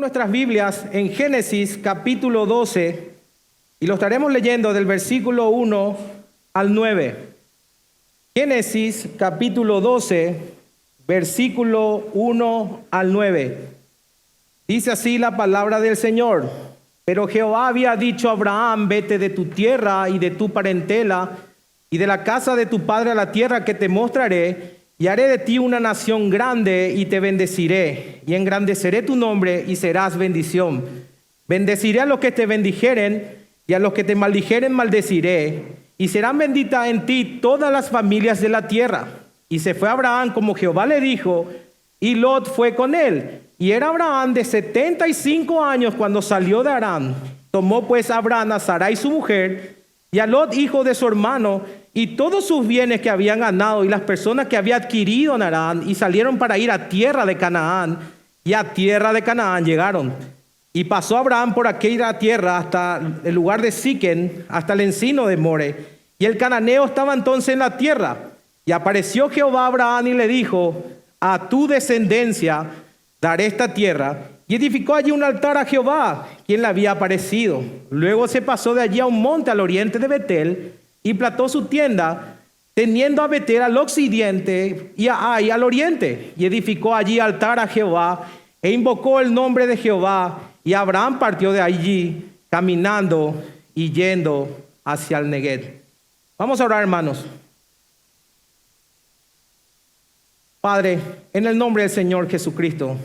[0.00, 3.10] Nuestras Biblias en Génesis capítulo 12
[3.78, 5.96] y lo estaremos leyendo del versículo 1
[6.52, 7.16] al 9.
[8.34, 10.36] Génesis capítulo 12,
[11.06, 13.58] versículo 1 al 9.
[14.66, 16.50] Dice así la palabra del Señor.
[17.04, 21.30] Pero Jehová había dicho a Abraham, vete de tu tierra y de tu parentela
[21.90, 25.28] y de la casa de tu padre a la tierra que te mostraré, y haré
[25.28, 30.84] de ti una nación grande y te bendeciré, y engrandeceré tu nombre y serás bendición.
[31.46, 35.64] Bendeciré a los que te bendijeren, y a los que te maldijeren maldeciré,
[35.96, 39.06] y serán benditas en ti todas las familias de la tierra.
[39.48, 41.48] Y se fue Abraham como Jehová le dijo,
[42.00, 43.40] y Lot fue con él.
[43.58, 47.14] Y era Abraham de 75 años cuando salió de Arán.
[47.50, 49.76] Tomó pues Abraham a Sarai su mujer
[50.10, 51.62] y a Lot hijo de su hermano
[51.96, 55.88] y todos sus bienes que habían ganado y las personas que había adquirido en Arán
[55.88, 58.00] y salieron para ir a tierra de Canaán
[58.42, 60.12] y a tierra de Canaán llegaron.
[60.72, 65.36] Y pasó Abraham por aquella tierra hasta el lugar de Siquén, hasta el encino de
[65.36, 65.76] More.
[66.18, 68.16] Y el cananeo estaba entonces en la tierra.
[68.66, 70.84] Y apareció Jehová a Abraham y le dijo,
[71.20, 72.66] a tu descendencia
[73.20, 74.18] daré esta tierra.
[74.48, 77.62] Y edificó allí un altar a Jehová, quien le había aparecido.
[77.90, 80.72] Luego se pasó de allí a un monte al oriente de Betel
[81.04, 82.38] y plató su tienda,
[82.72, 86.32] teniendo a Betel al occidente y a Ai al oriente.
[86.36, 88.26] Y edificó allí altar a Jehová
[88.60, 90.40] e invocó el nombre de Jehová.
[90.64, 93.44] Y Abraham partió de allí caminando
[93.74, 94.48] y yendo
[94.82, 95.82] hacia el Neguet.
[96.38, 97.26] Vamos a orar, hermanos.
[100.62, 100.98] Padre,
[101.34, 102.96] en el nombre del Señor Jesucristo,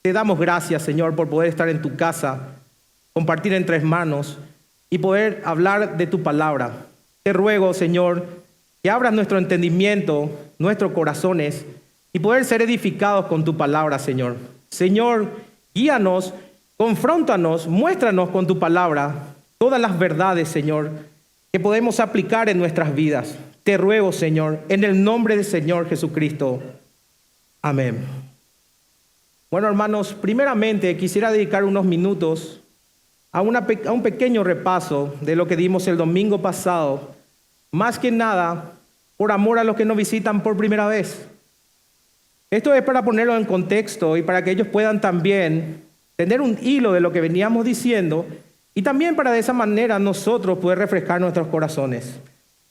[0.00, 2.54] te damos gracias, Señor, por poder estar en tu casa,
[3.12, 4.38] compartir entre hermanos
[4.88, 6.85] y poder hablar de tu palabra.
[7.26, 8.24] Te ruego, Señor,
[8.84, 11.66] que abras nuestro entendimiento, nuestros corazones
[12.12, 14.36] y poder ser edificados con tu palabra, Señor.
[14.70, 15.32] Señor,
[15.74, 16.32] guíanos,
[16.76, 20.92] confróntanos, muéstranos con tu palabra todas las verdades, Señor,
[21.50, 23.36] que podemos aplicar en nuestras vidas.
[23.64, 26.62] Te ruego, Señor, en el nombre del Señor Jesucristo.
[27.60, 28.06] Amén.
[29.50, 32.60] Bueno, hermanos, primeramente quisiera dedicar unos minutos
[33.32, 37.16] a, a, un pequeño repaso de lo que dimos el domingo pasado,
[37.72, 38.72] más que nada
[39.16, 41.26] por amor a los que nos visitan por primera vez.
[42.50, 45.82] Esto es para ponerlo en contexto y para que ellos puedan también
[46.16, 48.26] tener un hilo de lo que veníamos diciendo
[48.74, 52.20] y también para de esa manera nosotros poder refrescar nuestros corazones.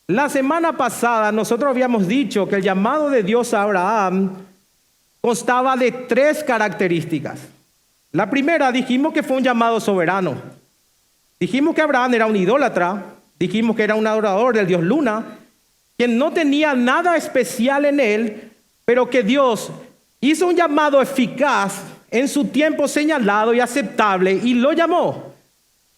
[0.07, 4.33] La semana pasada nosotros habíamos dicho que el llamado de Dios a Abraham
[5.19, 7.39] constaba de tres características.
[8.11, 10.35] La primera dijimos que fue un llamado soberano.
[11.39, 15.39] Dijimos que Abraham era un idólatra, dijimos que era un adorador del dios Luna,
[15.97, 18.51] quien no tenía nada especial en él,
[18.83, 19.71] pero que Dios
[20.19, 21.81] hizo un llamado eficaz
[22.11, 25.33] en su tiempo señalado y aceptable y lo llamó.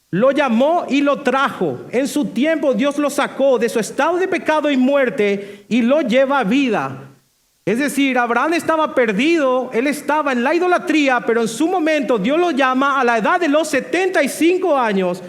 [0.09, 1.81] Lo llamó y lo trajo.
[1.91, 6.01] En su tiempo Dios lo sacó de su estado de pecado y muerte y lo
[6.01, 7.03] lleva a vida.
[7.65, 12.39] Es decir, Abraham estaba perdido, él estaba en la idolatría, pero en su momento Dios
[12.39, 15.21] lo llama a la edad de los 75 años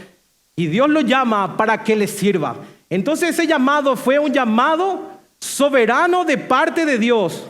[0.58, 2.56] y Dios lo llama para que le sirva.
[2.90, 5.02] Entonces ese llamado fue un llamado
[5.38, 7.44] soberano de parte de Dios.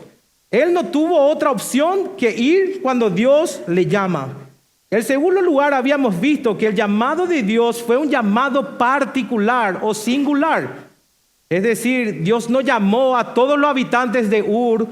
[0.50, 4.28] Él no tuvo otra opción que ir cuando Dios le llama.
[4.91, 9.94] En segundo lugar, habíamos visto que el llamado de Dios fue un llamado particular o
[9.94, 10.69] singular.
[11.48, 14.86] Es decir, Dios no llamó a todos los habitantes de Ur,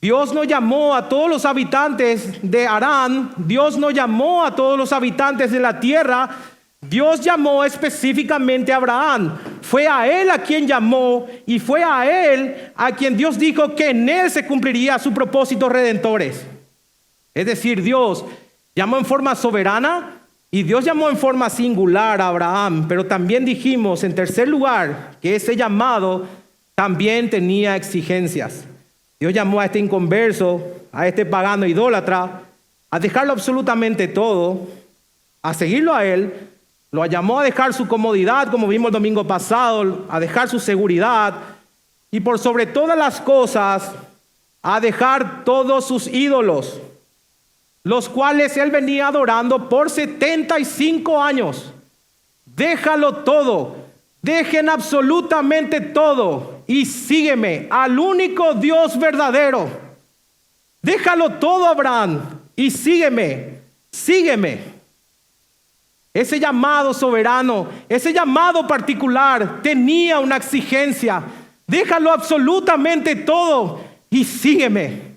[0.00, 4.90] Dios no llamó a todos los habitantes de Arán, Dios no llamó a todos los
[4.94, 6.30] habitantes de la tierra,
[6.80, 9.38] Dios llamó específicamente a Abraham.
[9.62, 13.90] Fue a él a quien llamó y fue a él a quien Dios dijo que
[13.90, 16.46] en él se cumpliría su propósito redentores.
[17.34, 18.24] Es decir, Dios
[18.78, 20.20] Llamó en forma soberana
[20.52, 25.34] y Dios llamó en forma singular a Abraham, pero también dijimos en tercer lugar que
[25.34, 26.28] ese llamado
[26.76, 28.66] también tenía exigencias.
[29.18, 30.62] Dios llamó a este inconverso,
[30.92, 32.42] a este pagano idólatra,
[32.88, 34.68] a dejarlo absolutamente todo,
[35.42, 36.32] a seguirlo a él,
[36.90, 41.34] lo llamó a dejar su comodidad, como vimos el domingo pasado, a dejar su seguridad
[42.10, 43.92] y por sobre todas las cosas,
[44.62, 46.80] a dejar todos sus ídolos
[47.88, 51.72] los cuales él venía adorando por 75 años.
[52.44, 53.76] Déjalo todo,
[54.20, 59.68] dejen absolutamente todo y sígueme al único Dios verdadero.
[60.82, 62.20] Déjalo todo, Abraham,
[62.54, 63.60] y sígueme,
[63.90, 64.77] sígueme.
[66.12, 71.22] Ese llamado soberano, ese llamado particular tenía una exigencia.
[71.66, 75.16] Déjalo absolutamente todo y sígueme.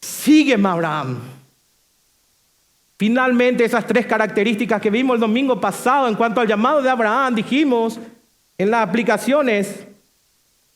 [0.00, 1.18] Sígueme, Abraham.
[2.98, 7.36] Finalmente, esas tres características que vimos el domingo pasado en cuanto al llamado de Abraham,
[7.36, 7.98] dijimos
[8.58, 9.86] en las aplicaciones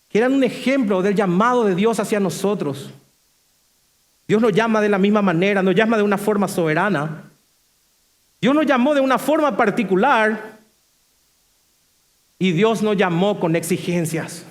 [0.08, 2.90] que eran un ejemplo del llamado de Dios hacia nosotros.
[4.28, 7.31] Dios nos llama de la misma manera, nos llama de una forma soberana.
[8.42, 10.58] Dios nos llamó de una forma particular
[12.40, 14.44] y Dios nos llamó con exigencias.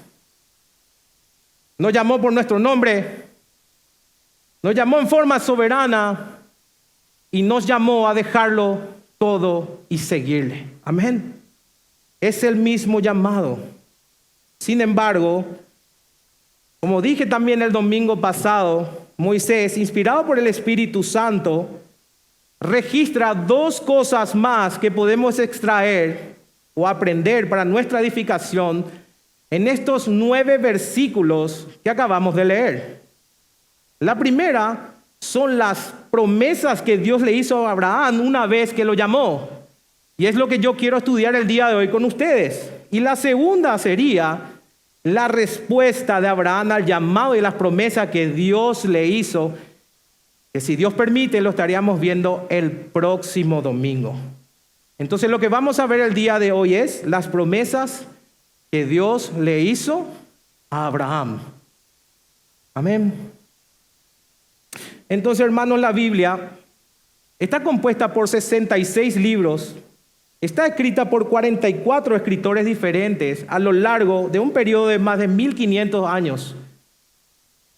[1.77, 3.25] Nos llamó por nuestro nombre,
[4.63, 6.37] nos llamó en forma soberana
[7.31, 8.79] y nos llamó a dejarlo
[9.17, 10.67] todo y seguirle.
[10.85, 11.35] Amén.
[12.21, 13.59] Es el mismo llamado.
[14.57, 15.43] Sin embargo,
[16.79, 21.81] como dije también el domingo pasado, Moisés, inspirado por el Espíritu Santo,
[22.61, 26.35] registra dos cosas más que podemos extraer
[26.75, 28.85] o aprender para nuestra edificación
[29.49, 33.01] en estos nueve versículos que acabamos de leer.
[33.99, 38.93] La primera son las promesas que Dios le hizo a Abraham una vez que lo
[38.93, 39.49] llamó.
[40.17, 42.71] Y es lo que yo quiero estudiar el día de hoy con ustedes.
[42.91, 44.51] Y la segunda sería
[45.03, 49.53] la respuesta de Abraham al llamado y las promesas que Dios le hizo,
[50.53, 54.15] que si Dios permite lo estaríamos viendo el próximo domingo.
[54.97, 58.05] Entonces lo que vamos a ver el día de hoy es las promesas
[58.69, 60.07] que Dios le hizo
[60.69, 61.39] a Abraham.
[62.73, 63.13] Amén.
[65.09, 66.51] Entonces, hermanos, la Biblia
[67.37, 69.75] está compuesta por 66 libros.
[70.39, 75.27] Está escrita por 44 escritores diferentes a lo largo de un periodo de más de
[75.27, 76.55] 1500 años.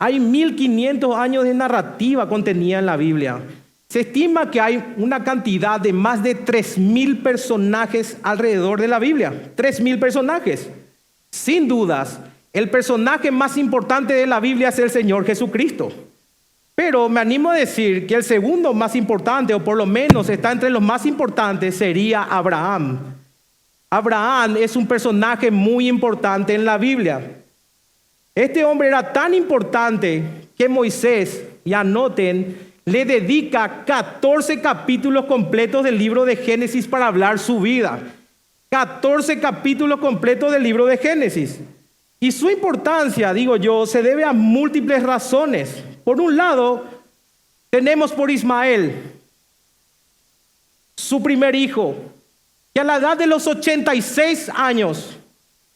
[0.03, 3.39] Hay 1500 años de narrativa contenida en la Biblia.
[3.87, 9.31] Se estima que hay una cantidad de más de 3000 personajes alrededor de la Biblia.
[9.55, 10.69] 3000 personajes.
[11.31, 12.19] Sin dudas,
[12.51, 15.89] el personaje más importante de la Biblia es el Señor Jesucristo.
[16.75, 20.51] Pero me animo a decir que el segundo más importante, o por lo menos está
[20.51, 22.99] entre los más importantes, sería Abraham.
[23.89, 27.42] Abraham es un personaje muy importante en la Biblia.
[28.35, 30.23] Este hombre era tan importante
[30.57, 37.39] que Moisés, y anoten, le dedica 14 capítulos completos del libro de Génesis para hablar
[37.39, 37.99] su vida.
[38.69, 41.59] 14 capítulos completos del libro de Génesis.
[42.19, 45.83] Y su importancia, digo yo, se debe a múltiples razones.
[46.03, 46.85] Por un lado,
[47.69, 48.93] tenemos por Ismael,
[50.95, 51.95] su primer hijo,
[52.73, 55.17] que a la edad de los 86 años,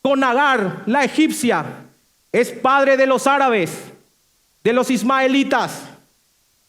[0.02, 1.66] con Agar, la egipcia,
[2.32, 3.72] es padre de los árabes,
[4.64, 5.84] de los ismaelitas.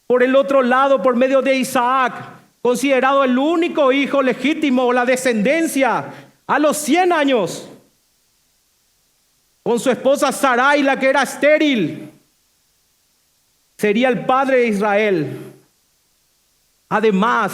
[0.07, 2.13] Por el otro lado, por medio de Isaac,
[2.61, 6.05] considerado el único hijo legítimo, la descendencia,
[6.47, 7.69] a los 100 años,
[9.61, 12.09] con su esposa Sarai, la que era estéril,
[13.77, 15.37] sería el padre de Israel.
[16.89, 17.51] Además,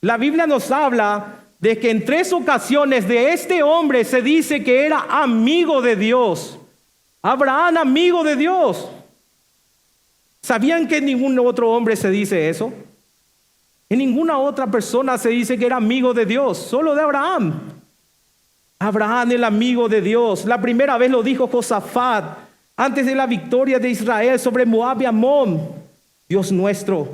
[0.00, 4.86] la Biblia nos habla de que en tres ocasiones de este hombre se dice que
[4.86, 6.58] era amigo de Dios.
[7.22, 8.88] Abraham, amigo de Dios.
[10.42, 12.72] ¿Sabían que ningún otro hombre se dice eso?
[13.88, 17.60] En ninguna otra persona se dice que era amigo de Dios, solo de Abraham.
[18.80, 20.44] Abraham, el amigo de Dios.
[20.44, 22.38] La primera vez lo dijo Josafat
[22.76, 25.68] antes de la victoria de Israel sobre Moab y Amón,
[26.28, 27.06] Dios nuestro,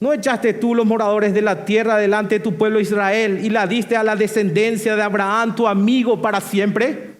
[0.00, 3.66] ¿no echaste tú los moradores de la tierra delante de tu pueblo Israel y la
[3.66, 7.15] diste a la descendencia de Abraham, tu amigo, para siempre?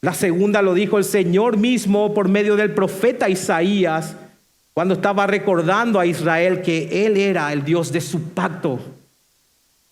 [0.00, 4.14] La segunda lo dijo el Señor mismo por medio del profeta Isaías,
[4.74, 8.80] cuando estaba recordando a Israel que Él era el Dios de su pacto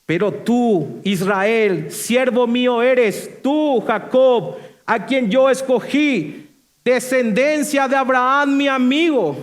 [0.07, 6.49] pero tú, Israel, siervo mío eres, tú, Jacob, a quien yo escogí,
[6.85, 9.37] descendencia de Abraham, mi amigo.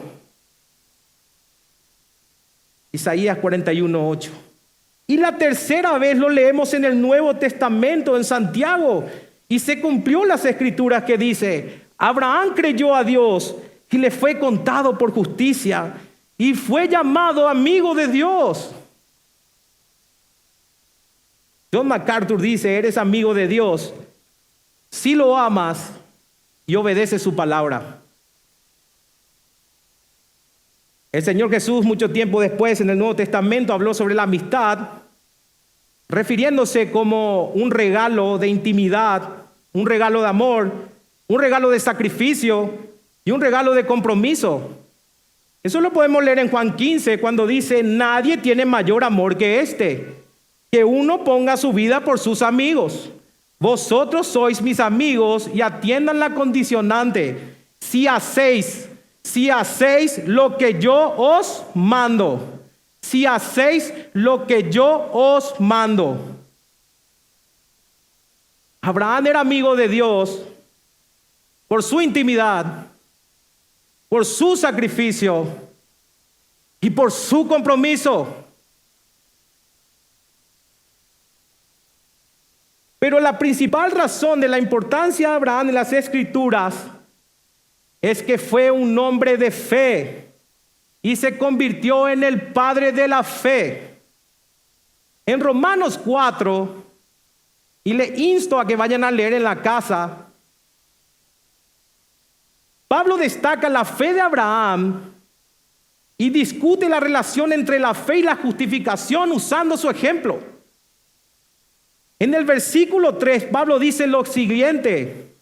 [2.94, 4.32] Isaías 41, 8.
[5.08, 9.04] Y la tercera vez lo leemos en el Nuevo Testamento, en Santiago,
[9.48, 13.56] y se cumplió las escrituras que dice, Abraham creyó a Dios
[13.90, 15.94] y le fue contado por justicia
[16.38, 18.72] y fue llamado amigo de Dios.
[21.72, 23.94] John MacArthur dice, eres amigo de Dios
[24.90, 25.92] si lo amas
[26.68, 28.00] y obedeces su palabra.
[31.12, 34.90] El Señor Jesús mucho tiempo después en el Nuevo Testamento habló sobre la amistad,
[36.14, 39.30] refiriéndose como un regalo de intimidad,
[39.74, 40.72] un regalo de amor,
[41.28, 42.72] un regalo de sacrificio
[43.26, 44.70] y un regalo de compromiso.
[45.64, 50.24] Eso lo podemos leer en Juan 15 cuando dice, nadie tiene mayor amor que este
[50.72, 53.12] que uno ponga su vida por sus amigos.
[53.60, 57.38] Vosotros sois mis amigos y atiendan la condicionante.
[57.80, 58.90] Si hacéis
[59.24, 62.63] si hacéis lo que yo os mando.
[63.14, 66.18] Si hacéis lo que yo os mando.
[68.82, 70.42] Abraham era amigo de Dios
[71.68, 72.88] por su intimidad,
[74.10, 75.46] por su sacrificio
[76.82, 78.48] y por su compromiso.
[82.98, 86.74] Pero la principal razón de la importancia de Abraham en las escrituras
[88.02, 90.23] es que fue un hombre de fe
[91.06, 94.00] y se convirtió en el padre de la fe.
[95.26, 96.84] En Romanos 4,
[97.84, 100.28] y le insto a que vayan a leer en la casa,
[102.88, 105.14] Pablo destaca la fe de Abraham
[106.18, 110.40] y discute la relación entre la fe y la justificación usando su ejemplo.
[112.18, 115.36] En el versículo 3, Pablo dice lo siguiente.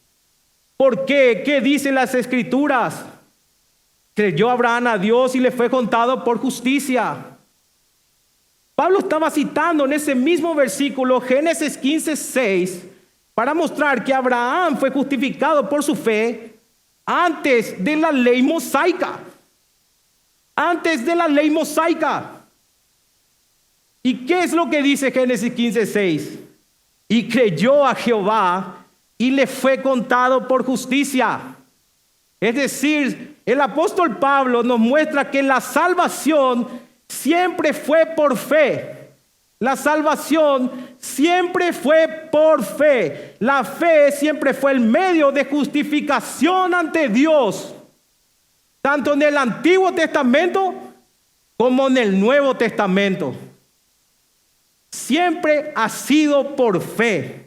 [0.75, 1.43] ¿Por qué?
[1.45, 3.05] ¿Qué dicen las escrituras?
[4.21, 7.25] Creyó Abraham a Dios y le fue contado por justicia.
[8.75, 12.83] Pablo estaba citando en ese mismo versículo Génesis 15, 6
[13.33, 16.53] para mostrar que Abraham fue justificado por su fe
[17.03, 19.17] antes de la ley mosaica.
[20.55, 22.43] Antes de la ley mosaica.
[24.03, 26.39] ¿Y qué es lo que dice Génesis 15, 6?
[27.07, 28.85] Y creyó a Jehová
[29.17, 31.55] y le fue contado por justicia.
[32.41, 36.67] Es decir, el apóstol Pablo nos muestra que la salvación
[37.07, 38.97] siempre fue por fe.
[39.59, 43.35] La salvación siempre fue por fe.
[43.37, 47.75] La fe siempre fue el medio de justificación ante Dios,
[48.81, 50.73] tanto en el Antiguo Testamento
[51.57, 53.35] como en el Nuevo Testamento.
[54.89, 57.45] Siempre ha sido por fe.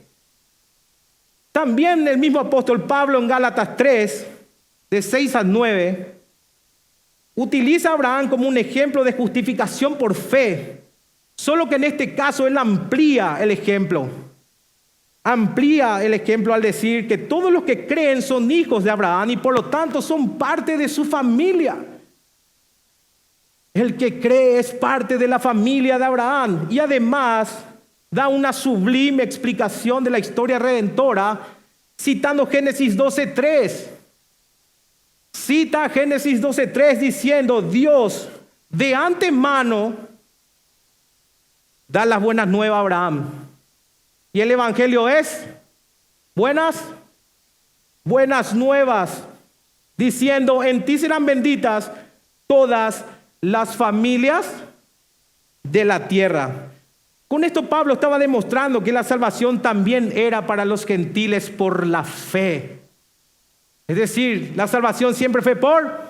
[1.50, 4.26] También el mismo apóstol Pablo en Gálatas 3,
[4.94, 6.14] de 6 a 9,
[7.34, 10.82] utiliza a Abraham como un ejemplo de justificación por fe,
[11.34, 14.08] solo que en este caso él amplía el ejemplo.
[15.24, 19.36] Amplía el ejemplo al decir que todos los que creen son hijos de Abraham y
[19.36, 21.76] por lo tanto son parte de su familia.
[23.72, 27.64] El que cree es parte de la familia de Abraham y además
[28.12, 31.40] da una sublime explicación de la historia redentora
[31.98, 33.93] citando Génesis 12.3.
[35.44, 38.30] Cita Génesis 12.3 diciendo, Dios
[38.70, 39.94] de antemano
[41.86, 43.24] da las buenas nuevas a Abraham.
[44.32, 45.44] Y el Evangelio es
[46.34, 46.82] buenas,
[48.04, 49.22] buenas nuevas,
[49.98, 51.90] diciendo, en ti serán benditas
[52.46, 53.04] todas
[53.42, 54.50] las familias
[55.62, 56.70] de la tierra.
[57.28, 62.02] Con esto Pablo estaba demostrando que la salvación también era para los gentiles por la
[62.02, 62.83] fe.
[63.86, 66.00] Es decir, la salvación siempre fue por,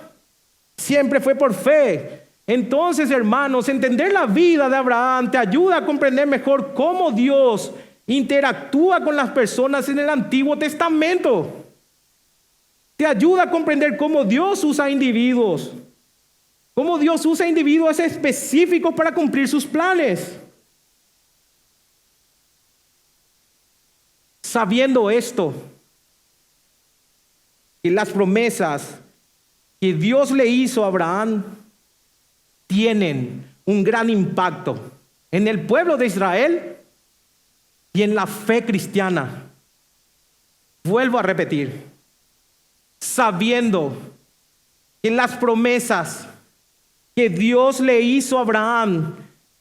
[0.76, 2.23] siempre fue por fe.
[2.47, 7.73] Entonces, hermanos, entender la vida de Abraham te ayuda a comprender mejor cómo Dios
[8.07, 11.64] interactúa con las personas en el Antiguo Testamento.
[12.97, 15.73] Te ayuda a comprender cómo Dios usa individuos,
[16.75, 20.38] cómo Dios usa individuos específicos para cumplir sus planes.
[24.54, 25.52] sabiendo esto,
[27.84, 28.94] que las promesas
[29.78, 31.44] que Dios le hizo a Abraham
[32.66, 34.80] tienen un gran impacto
[35.30, 36.76] en el pueblo de Israel
[37.92, 39.50] y en la fe cristiana.
[40.82, 41.84] Vuelvo a repetir,
[43.00, 43.94] sabiendo
[45.02, 46.26] que las promesas
[47.14, 49.14] que Dios le hizo a Abraham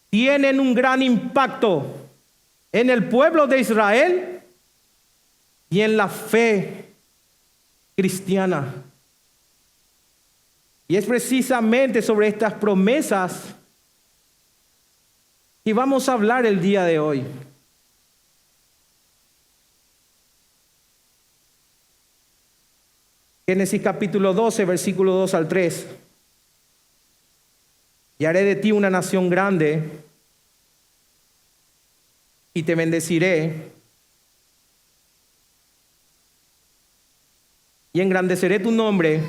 [0.09, 2.07] tienen un gran impacto
[2.71, 4.41] en el pueblo de Israel
[5.69, 6.82] y en la fe
[7.95, 8.73] cristiana.
[10.87, 13.55] Y es precisamente sobre estas promesas
[15.63, 17.23] que vamos a hablar el día de hoy.
[23.45, 25.87] Génesis capítulo 12, versículo 2 al 3.
[28.19, 29.83] Y haré de ti una nación grande
[32.53, 33.72] y te bendeciré
[37.93, 39.21] y engrandeceré tu nombre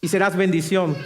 [0.00, 0.96] y serás bendición.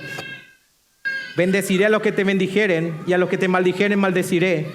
[1.37, 4.67] Bendeciré a los que te bendijeren y a los que te maldijeren maldeciré.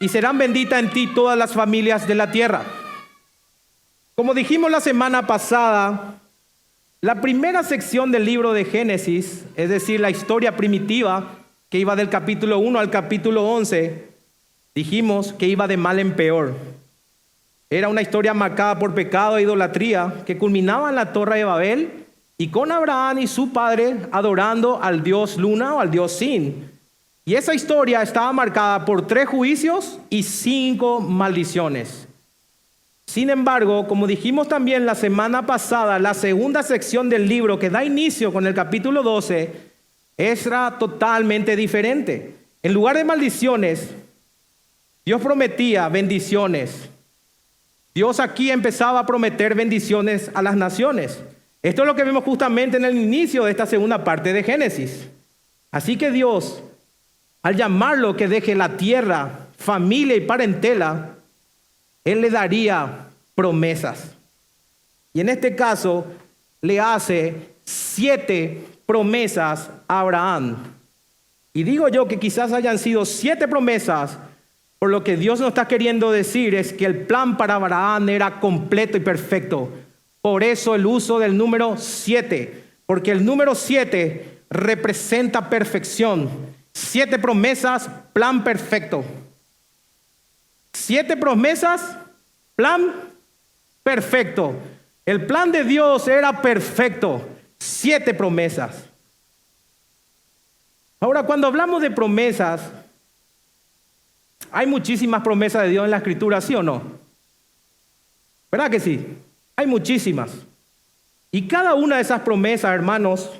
[0.00, 2.64] Y serán benditas en ti todas las familias de la tierra.
[4.14, 6.22] Como dijimos la semana pasada,
[7.02, 11.38] la primera sección del libro de Génesis, es decir, la historia primitiva
[11.68, 14.08] que iba del capítulo 1 al capítulo 11,
[14.74, 16.79] dijimos que iba de mal en peor.
[17.72, 22.04] Era una historia marcada por pecado e idolatría que culminaba en la Torre de Babel
[22.36, 26.68] y con Abraham y su padre adorando al dios Luna o al dios Sin.
[27.24, 32.08] Y esa historia estaba marcada por tres juicios y cinco maldiciones.
[33.06, 37.84] Sin embargo, como dijimos también la semana pasada, la segunda sección del libro que da
[37.84, 39.52] inicio con el capítulo 12
[40.16, 42.34] era totalmente diferente.
[42.64, 43.90] En lugar de maldiciones,
[45.04, 46.89] Dios prometía bendiciones.
[48.00, 51.20] Dios aquí empezaba a prometer bendiciones a las naciones.
[51.60, 55.06] Esto es lo que vemos justamente en el inicio de esta segunda parte de Génesis.
[55.70, 56.62] Así que Dios,
[57.42, 61.10] al llamarlo que deje la tierra, familia y parentela,
[62.02, 64.14] Él le daría promesas.
[65.12, 66.06] Y en este caso
[66.62, 70.56] le hace siete promesas a Abraham.
[71.52, 74.16] Y digo yo que quizás hayan sido siete promesas,
[74.80, 78.40] por lo que Dios nos está queriendo decir es que el plan para Abraham era
[78.40, 79.70] completo y perfecto.
[80.22, 86.30] Por eso el uso del número siete, porque el número siete representa perfección.
[86.72, 89.04] Siete promesas, plan perfecto.
[90.72, 91.98] Siete promesas,
[92.56, 92.90] plan
[93.82, 94.54] perfecto.
[95.04, 97.28] El plan de Dios era perfecto.
[97.58, 98.84] Siete promesas.
[101.00, 102.62] Ahora, cuando hablamos de promesas,
[104.52, 106.82] hay muchísimas promesas de Dios en la escritura, ¿sí o no?
[108.50, 109.06] ¿Verdad que sí?
[109.56, 110.30] Hay muchísimas.
[111.30, 113.30] Y cada una de esas promesas, hermanos,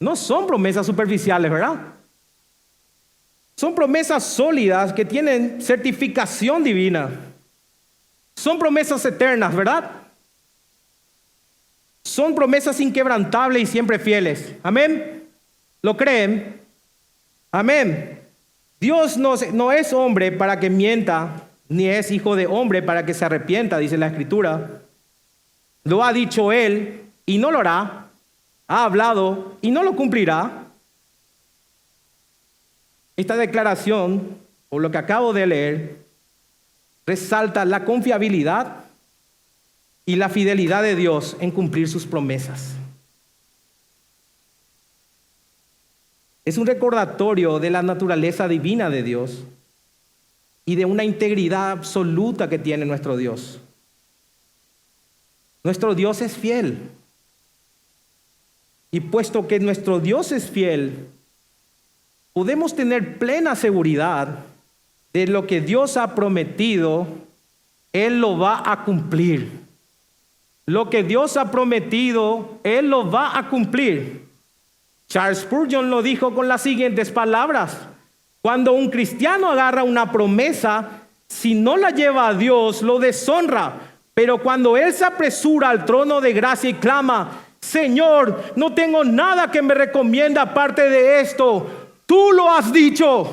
[0.00, 1.76] no son promesas superficiales, ¿verdad?
[3.56, 7.08] Son promesas sólidas que tienen certificación divina.
[8.34, 9.90] Son promesas eternas, ¿verdad?
[12.02, 14.54] Son promesas inquebrantables y siempre fieles.
[14.62, 15.28] Amén.
[15.80, 16.60] ¿Lo creen?
[17.50, 18.25] Amén.
[18.80, 23.14] Dios no, no es hombre para que mienta, ni es hijo de hombre para que
[23.14, 24.82] se arrepienta, dice la escritura.
[25.84, 28.08] Lo ha dicho Él y no lo hará.
[28.68, 30.64] Ha hablado y no lo cumplirá.
[33.16, 34.36] Esta declaración,
[34.68, 35.96] o lo que acabo de leer,
[37.06, 38.84] resalta la confiabilidad
[40.04, 42.74] y la fidelidad de Dios en cumplir sus promesas.
[46.46, 49.42] Es un recordatorio de la naturaleza divina de Dios
[50.64, 53.58] y de una integridad absoluta que tiene nuestro Dios.
[55.64, 56.78] Nuestro Dios es fiel.
[58.92, 61.08] Y puesto que nuestro Dios es fiel,
[62.32, 64.44] podemos tener plena seguridad
[65.12, 67.08] de lo que Dios ha prometido,
[67.92, 69.50] Él lo va a cumplir.
[70.64, 74.25] Lo que Dios ha prometido, Él lo va a cumplir.
[75.08, 77.76] Charles Spurgeon lo dijo con las siguientes palabras.
[78.42, 84.42] Cuando un cristiano agarra una promesa, si no la lleva a Dios, lo deshonra pero
[84.42, 89.60] cuando Él se apresura al trono de gracia y clama, Señor, no tengo nada que
[89.60, 91.66] me recomienda aparte de esto,
[92.06, 93.30] tú lo has dicho,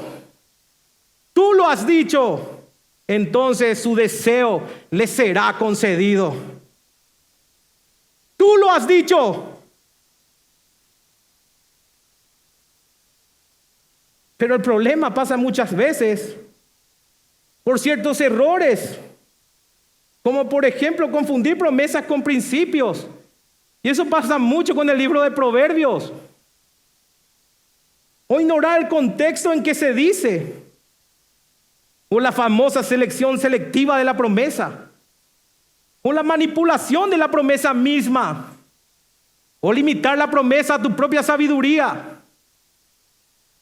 [1.32, 2.66] tú lo has dicho,
[3.08, 6.36] entonces su deseo le será concedido.
[8.36, 9.53] Tú lo has dicho.
[14.44, 16.36] Pero el problema pasa muchas veces
[17.64, 19.00] por ciertos errores
[20.22, 23.08] como por ejemplo confundir promesas con principios.
[23.82, 26.12] Y eso pasa mucho con el libro de Proverbios.
[28.28, 30.54] O ignorar el contexto en que se dice.
[32.10, 34.90] O la famosa selección selectiva de la promesa.
[36.02, 38.52] O la manipulación de la promesa misma.
[39.62, 42.12] O limitar la promesa a tu propia sabiduría.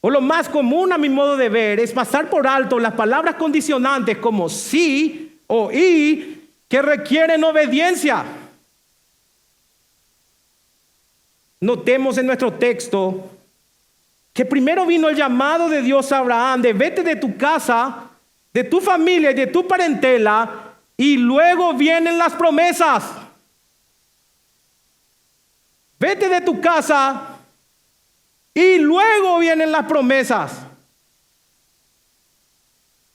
[0.01, 3.35] O lo más común a mi modo de ver es pasar por alto las palabras
[3.35, 8.25] condicionantes como sí o y que requieren obediencia.
[11.59, 13.29] Notemos en nuestro texto
[14.33, 18.09] que primero vino el llamado de Dios a Abraham de vete de tu casa,
[18.51, 23.03] de tu familia y de tu parentela, y luego vienen las promesas.
[25.99, 27.31] Vete de tu casa
[28.53, 30.59] y luego vienen las promesas.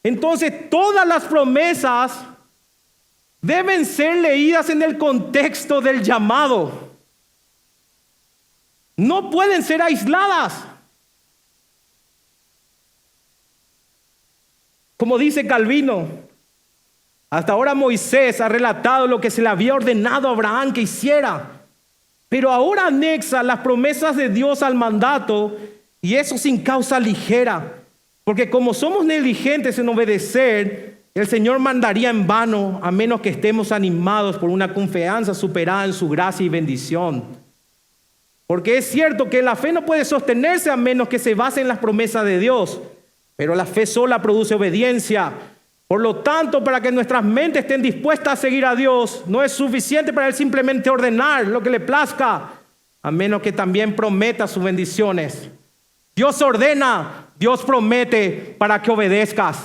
[0.02, 2.18] Entonces todas las promesas
[3.40, 6.96] deben ser leídas en el contexto del llamado.
[8.96, 10.64] No pueden ser aisladas.
[14.96, 16.08] Como dice Calvino,
[17.28, 21.55] hasta ahora Moisés ha relatado lo que se le había ordenado a Abraham que hiciera,
[22.28, 25.56] pero ahora anexa las promesas de Dios al mandato
[26.02, 27.82] y eso sin causa ligera,
[28.24, 33.72] porque como somos negligentes en obedecer, el Señor mandaría en vano a menos que estemos
[33.72, 37.24] animados por una confianza superada en su gracia y bendición.
[38.46, 41.68] Porque es cierto que la fe no puede sostenerse a menos que se base en
[41.68, 42.80] las promesas de Dios,
[43.34, 45.32] pero la fe sola produce obediencia.
[45.88, 49.52] Por lo tanto, para que nuestras mentes estén dispuestas a seguir a Dios, no es
[49.52, 52.50] suficiente para Él simplemente ordenar lo que le plazca,
[53.02, 55.48] a menos que también prometa sus bendiciones.
[56.14, 59.58] Dios ordena, Dios promete para que obedezcas.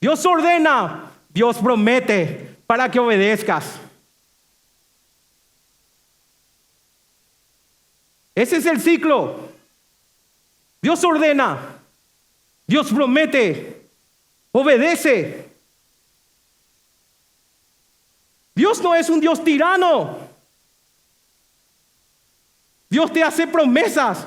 [0.00, 3.80] Dios ordena, Dios promete para que obedezcas.
[8.34, 9.48] Ese es el ciclo.
[10.80, 11.58] Dios ordena,
[12.66, 13.77] Dios promete,
[14.60, 15.48] obedece.
[18.54, 20.18] Dios no es un Dios tirano.
[22.88, 24.26] Dios te hace promesas.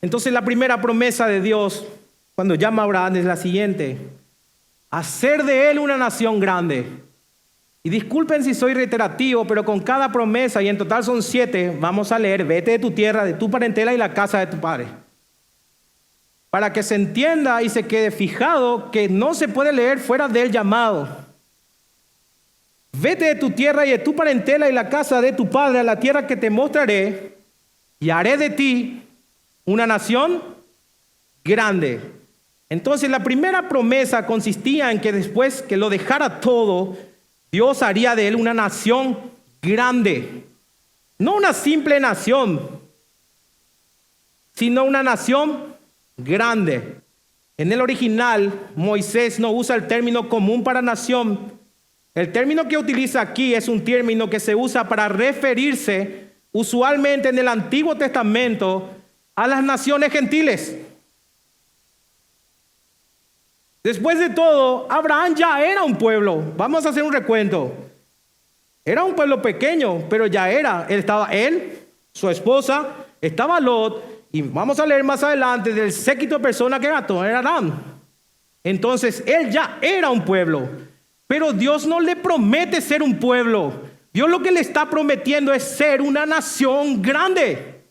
[0.00, 1.84] Entonces la primera promesa de Dios
[2.34, 3.98] cuando llama a Abraham es la siguiente.
[4.96, 6.86] Hacer de él una nación grande.
[7.82, 12.12] Y disculpen si soy reiterativo, pero con cada promesa, y en total son siete, vamos
[12.12, 14.86] a leer, vete de tu tierra, de tu parentela y la casa de tu padre.
[16.48, 20.50] Para que se entienda y se quede fijado que no se puede leer fuera del
[20.50, 21.06] llamado.
[22.92, 25.82] Vete de tu tierra y de tu parentela y la casa de tu padre a
[25.82, 27.36] la tierra que te mostraré,
[28.00, 29.02] y haré de ti
[29.66, 30.42] una nación
[31.44, 32.00] grande.
[32.68, 36.96] Entonces la primera promesa consistía en que después que lo dejara todo,
[37.52, 39.18] Dios haría de él una nación
[39.62, 40.44] grande.
[41.18, 42.60] No una simple nación,
[44.52, 45.74] sino una nación
[46.16, 46.96] grande.
[47.56, 51.52] En el original, Moisés no usa el término común para nación.
[52.14, 57.38] El término que utiliza aquí es un término que se usa para referirse usualmente en
[57.38, 58.90] el Antiguo Testamento
[59.34, 60.76] a las naciones gentiles.
[63.86, 66.42] Después de todo, Abraham ya era un pueblo.
[66.56, 67.72] Vamos a hacer un recuento.
[68.84, 70.86] Era un pueblo pequeño, pero ya era.
[70.88, 72.88] Él estaba él, su esposa,
[73.20, 77.44] estaba Lot, y vamos a leer más adelante del séquito de personas que era era.
[78.64, 80.68] Entonces, él ya era un pueblo,
[81.28, 83.72] pero Dios no le promete ser un pueblo.
[84.12, 87.84] Dios lo que le está prometiendo es ser una nación grande.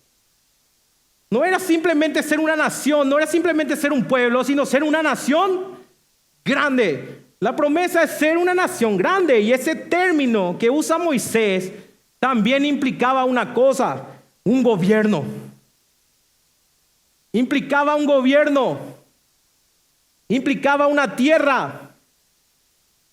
[1.30, 5.02] No era simplemente ser una nación, no era simplemente ser un pueblo, sino ser una
[5.02, 5.75] nación
[6.46, 7.24] grande.
[7.40, 11.72] La promesa es ser una nación grande y ese término que usa Moisés
[12.20, 14.06] también implicaba una cosa,
[14.44, 15.26] un gobierno.
[17.34, 18.80] Implicaba un gobierno.
[20.30, 21.92] Implicaba una tierra.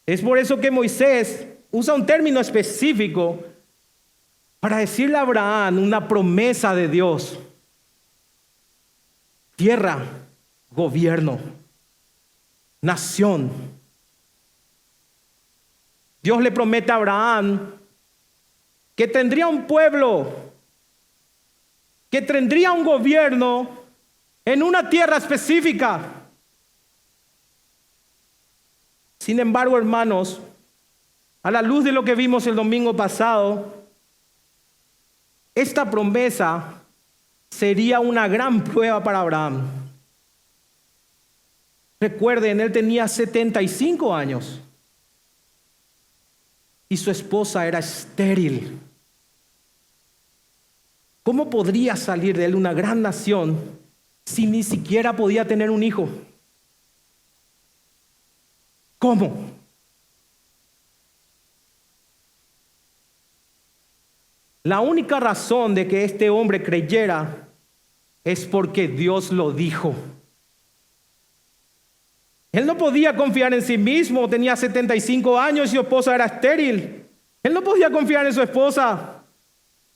[0.06, 3.42] Es por eso que Moisés usa un término específico
[4.60, 7.38] para decirle a Abraham una promesa de Dios
[9.56, 10.04] tierra,
[10.70, 11.38] gobierno,
[12.82, 13.50] nación.
[16.22, 17.74] Dios le promete a Abraham
[18.94, 20.30] que tendría un pueblo,
[22.10, 23.68] que tendría un gobierno
[24.44, 26.00] en una tierra específica.
[29.18, 30.40] Sin embargo, hermanos,
[31.42, 33.82] a la luz de lo que vimos el domingo pasado,
[35.54, 36.82] esta promesa
[37.50, 39.81] sería una gran prueba para Abraham.
[42.02, 44.60] Recuerden, él tenía 75 años
[46.88, 48.80] y su esposa era estéril.
[51.22, 53.56] ¿Cómo podría salir de él una gran nación
[54.26, 56.08] si ni siquiera podía tener un hijo?
[58.98, 59.52] ¿Cómo?
[64.64, 67.46] La única razón de que este hombre creyera
[68.24, 69.94] es porque Dios lo dijo.
[72.52, 77.06] Él no podía confiar en sí mismo, tenía 75 años y su esposa era estéril.
[77.42, 79.24] Él no podía confiar en su esposa.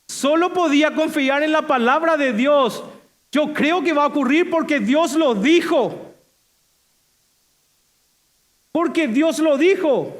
[0.08, 2.82] Solo podía confiar en la palabra de Dios.
[3.30, 6.14] Yo creo que va a ocurrir porque Dios lo dijo.
[8.72, 10.16] Porque Dios lo dijo.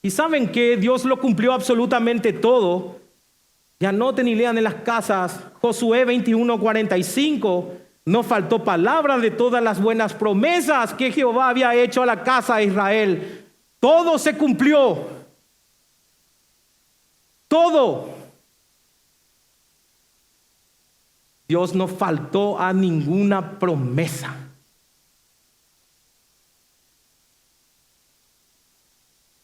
[0.00, 3.00] Y saben que Dios lo cumplió absolutamente todo.
[3.78, 7.74] Ya noten y lean en las casas Josué 21, 45.
[8.06, 12.56] No faltó palabra de todas las buenas promesas que Jehová había hecho a la casa
[12.56, 13.44] de Israel.
[13.80, 15.08] Todo se cumplió.
[17.48, 18.14] Todo.
[21.48, 24.36] Dios no faltó a ninguna promesa.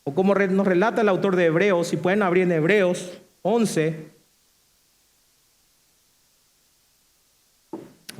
[0.05, 3.11] O como nos relata el autor de Hebreos, si pueden abrir en Hebreos
[3.43, 4.09] 11,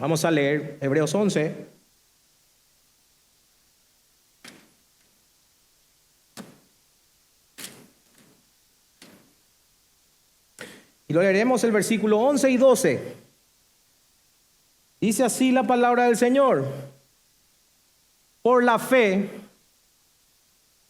[0.03, 1.55] Vamos a leer Hebreos 11.
[11.07, 13.15] Y lo leeremos el versículo 11 y 12.
[15.01, 16.67] Dice así la palabra del Señor.
[18.43, 19.31] Por la fe,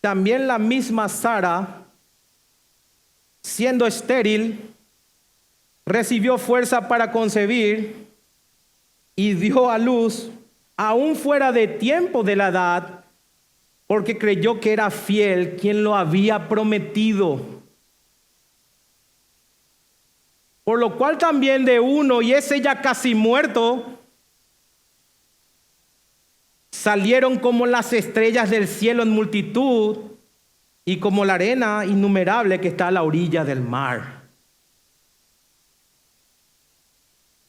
[0.01, 1.85] también la misma Sara,
[3.43, 4.75] siendo estéril,
[5.85, 8.02] recibió fuerza para concebir
[9.17, 10.31] y dio a luz,
[10.77, 13.05] aún fuera de tiempo de la edad,
[13.87, 17.41] porque creyó que era fiel quien lo había prometido.
[20.65, 23.99] Por lo cual también de uno, y ese ya casi muerto,
[26.71, 29.99] salieron como las estrellas del cielo en multitud
[30.85, 34.22] y como la arena innumerable que está a la orilla del mar.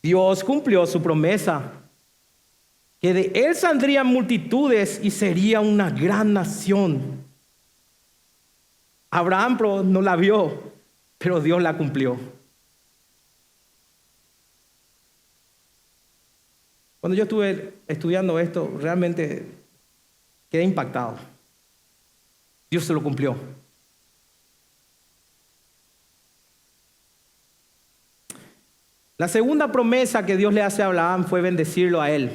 [0.04, 1.72] Dios cumplió su promesa,
[3.00, 7.24] que de él saldrían multitudes y sería una gran nación.
[9.10, 10.74] Abraham no la vio,
[11.18, 12.18] pero Dios la cumplió.
[17.00, 19.46] Cuando yo estuve estudiando esto, realmente
[20.50, 21.18] quedé impactado.
[22.70, 23.36] Dios se lo cumplió.
[29.18, 32.32] La segunda promesa que Dios le hace a Abraham fue bendecirlo a él.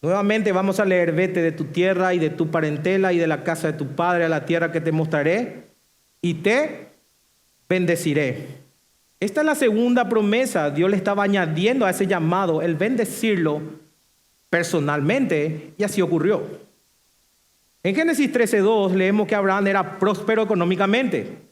[0.00, 3.42] Nuevamente vamos a leer, vete de tu tierra y de tu parentela y de la
[3.42, 5.68] casa de tu padre a la tierra que te mostraré
[6.20, 6.88] y te
[7.68, 8.64] bendeciré.
[9.18, 10.70] Esta es la segunda promesa.
[10.70, 13.62] Dios le estaba añadiendo a ese llamado el bendecirlo
[14.50, 16.42] personalmente y así ocurrió.
[17.82, 21.43] En Génesis 13.2 leemos que Abraham era próspero económicamente.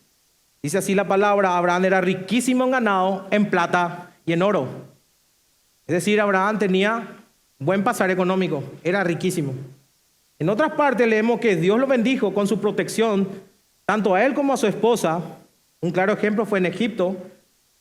[0.63, 4.69] Dice así la palabra, Abraham era riquísimo en ganado, en plata y en oro.
[5.87, 7.17] Es decir, Abraham tenía
[7.59, 9.55] buen pasar económico, era riquísimo.
[10.39, 13.29] En otras partes leemos que Dios lo bendijo con su protección,
[13.85, 15.21] tanto a él como a su esposa.
[15.81, 17.17] Un claro ejemplo fue en Egipto,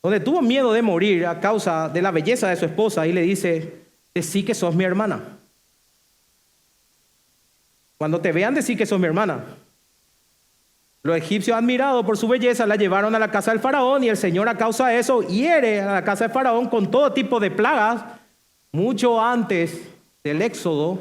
[0.01, 3.21] donde tuvo miedo de morir a causa de la belleza de su esposa y le
[3.21, 3.75] dice,
[4.13, 5.37] decí que sos mi hermana.
[7.97, 9.43] Cuando te vean, decí que sos mi hermana.
[11.03, 14.17] Los egipcios admirados por su belleza la llevaron a la casa del faraón y el
[14.17, 17.49] Señor a causa de eso hiere a la casa del faraón con todo tipo de
[17.49, 18.03] plagas
[18.71, 19.81] mucho antes
[20.23, 20.99] del éxodo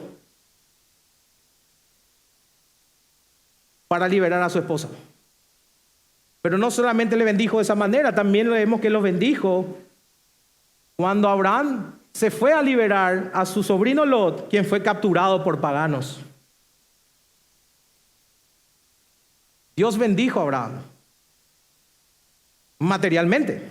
[3.88, 4.88] para liberar a su esposa.
[6.40, 9.66] Pero no solamente le bendijo de esa manera, también vemos que lo bendijo
[10.96, 16.20] cuando Abraham se fue a liberar a su sobrino Lot, quien fue capturado por paganos.
[19.80, 20.72] Dios bendijo a Abraham
[22.80, 23.62] materialmente.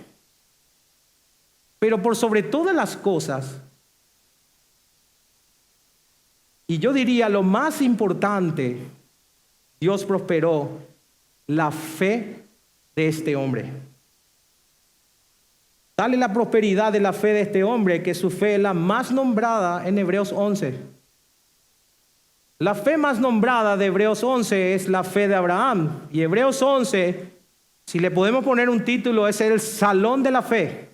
[1.78, 3.60] Pero por sobre todas las cosas,
[6.66, 8.78] y yo diría lo más importante,
[9.78, 10.80] Dios prosperó
[11.46, 12.44] la fe
[12.96, 13.70] de este hombre.
[15.94, 18.74] Tal es la prosperidad de la fe de este hombre que su fe es la
[18.74, 20.74] más nombrada en Hebreos 11.
[22.60, 26.06] La fe más nombrada de Hebreos 11 es la fe de Abraham.
[26.12, 27.24] Y Hebreos 11,
[27.86, 30.88] si le podemos poner un título, es el salón de la fe.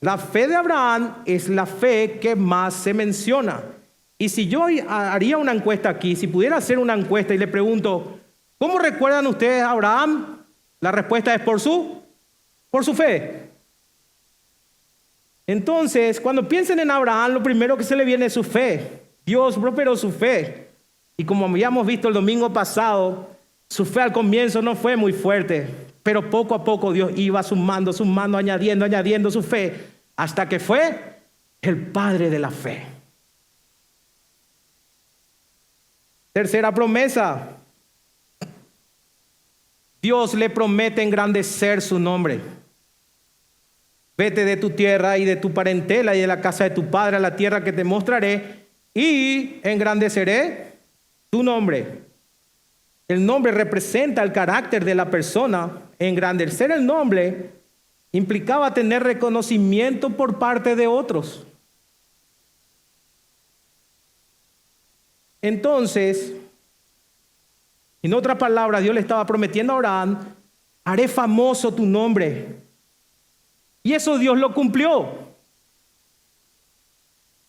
[0.00, 3.62] La fe de Abraham es la fe que más se menciona.
[4.18, 8.20] Y si yo haría una encuesta aquí, si pudiera hacer una encuesta y le pregunto,
[8.60, 10.44] ¿Cómo recuerdan ustedes a Abraham?
[10.80, 12.02] La respuesta es por su,
[12.70, 13.48] por su fe.
[15.46, 19.00] Entonces, cuando piensen en Abraham, lo primero que se le viene es su fe.
[19.24, 20.68] Dios prosperó su fe.
[21.16, 23.28] Y como habíamos visto el domingo pasado,
[23.68, 25.68] su fe al comienzo no fue muy fuerte,
[26.02, 31.18] pero poco a poco Dios iba sumando, sumando, añadiendo, añadiendo su fe, hasta que fue
[31.60, 32.86] el Padre de la fe.
[36.32, 37.56] Tercera promesa,
[40.00, 42.40] Dios le promete engrandecer su nombre.
[44.16, 47.16] Vete de tu tierra y de tu parentela y de la casa de tu padre
[47.16, 50.78] a la tierra que te mostraré y engrandeceré
[51.30, 52.02] tu nombre.
[53.08, 55.82] El nombre representa el carácter de la persona.
[55.98, 57.50] Engrandecer el nombre
[58.12, 61.46] implicaba tener reconocimiento por parte de otros.
[65.42, 66.34] Entonces,
[68.02, 70.18] en otras palabras, Dios le estaba prometiendo a Abraham,
[70.84, 72.56] haré famoso tu nombre.
[73.82, 75.19] Y eso Dios lo cumplió.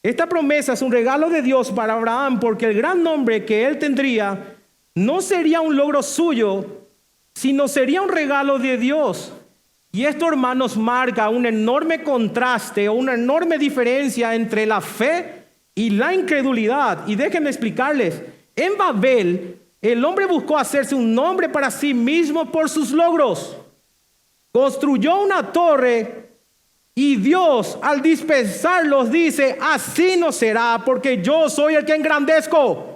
[0.04, 3.78] Esta promesa es un regalo de Dios para Abraham porque el gran nombre que él
[3.78, 4.56] tendría
[4.96, 6.66] no sería un logro suyo,
[7.36, 9.32] sino sería un regalo de Dios.
[9.92, 15.44] Y esto, hermanos, marca un enorme contraste o una enorme diferencia entre la fe
[15.76, 17.08] y la incredulidad.
[17.08, 18.22] Y déjenme explicarles,
[18.56, 23.58] en Babel el hombre buscó hacerse un nombre para sí mismo por sus logros.
[24.52, 26.31] Construyó una torre
[26.94, 32.88] y Dios al dispensarlos dice, así no será porque yo soy el que engrandezco.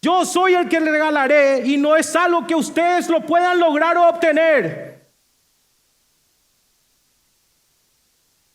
[0.00, 3.96] Yo soy el que le regalaré y no es algo que ustedes lo puedan lograr
[3.96, 5.08] o obtener.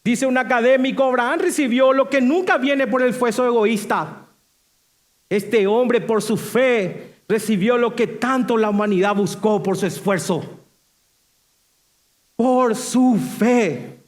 [0.03, 4.27] Dice un académico, Abraham recibió lo que nunca viene por el esfuerzo egoísta.
[5.27, 10.43] Este hombre por su fe recibió lo que tanto la humanidad buscó por su esfuerzo.
[12.35, 13.98] Por su fe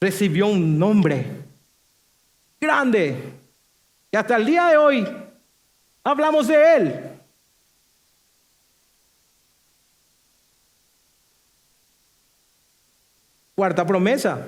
[0.00, 1.26] recibió un nombre
[2.60, 3.16] grande.
[4.10, 5.06] Y hasta el día de hoy
[6.04, 7.04] hablamos de él.
[13.54, 14.46] Cuarta promesa.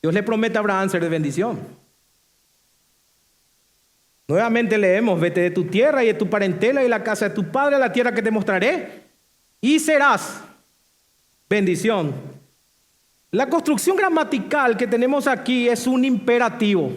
[0.00, 1.60] Dios le promete a Abraham ser de bendición.
[4.26, 7.52] Nuevamente leemos, vete de tu tierra y de tu parentela y la casa de tu
[7.52, 9.01] padre a la tierra que te mostraré
[9.62, 10.42] y serás
[11.48, 12.12] bendición.
[13.30, 16.92] La construcción gramatical que tenemos aquí es un imperativo.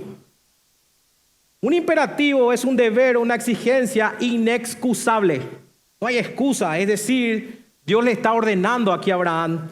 [1.61, 5.41] Un imperativo es un deber, una exigencia inexcusable.
[6.01, 9.69] No hay excusa, es decir, Dios le está ordenando aquí a Abraham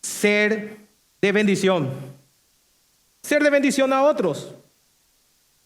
[0.00, 0.78] ser
[1.20, 1.90] de bendición.
[3.22, 4.54] Ser de bendición a otros.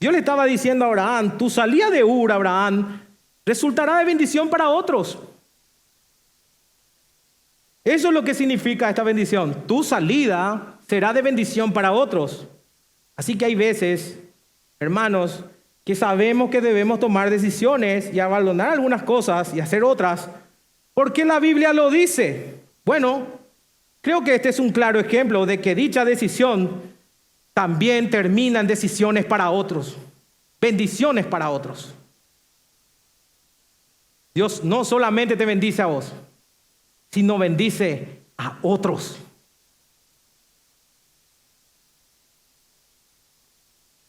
[0.01, 3.01] Dios le estaba diciendo a Abraham, tu salida de Ur, Abraham,
[3.46, 5.18] resultará de bendición para otros.
[7.84, 9.66] Eso es lo que significa esta bendición.
[9.66, 12.46] Tu salida será de bendición para otros.
[13.16, 14.18] Así que hay veces,
[14.78, 15.44] hermanos,
[15.84, 20.28] que sabemos que debemos tomar decisiones y abandonar algunas cosas y hacer otras,
[20.94, 22.60] porque la Biblia lo dice.
[22.84, 23.26] Bueno,
[24.00, 26.82] creo que este es un claro ejemplo de que dicha decisión
[27.52, 29.96] también termina en decisiones para otros,
[30.60, 31.94] bendiciones para otros.
[34.34, 36.12] Dios no solamente te bendice a vos,
[37.12, 39.18] sino bendice a otros.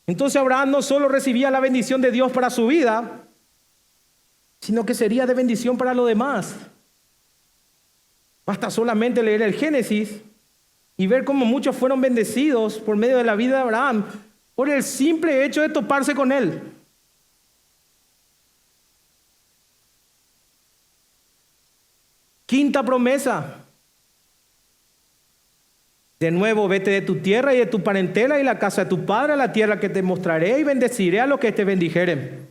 [0.07, 3.27] Entonces Abraham no solo recibía la bendición de Dios para su vida,
[4.59, 6.55] sino que sería de bendición para los demás.
[8.45, 10.21] Basta solamente leer el Génesis
[10.97, 14.05] y ver cómo muchos fueron bendecidos por medio de la vida de Abraham
[14.55, 16.61] por el simple hecho de toparse con él.
[22.53, 23.65] Quinta promesa.
[26.19, 29.07] De nuevo, vete de tu tierra y de tu parentela y la casa de tu
[29.07, 32.47] padre a la tierra que te mostraré y bendeciré a los que te bendijeren.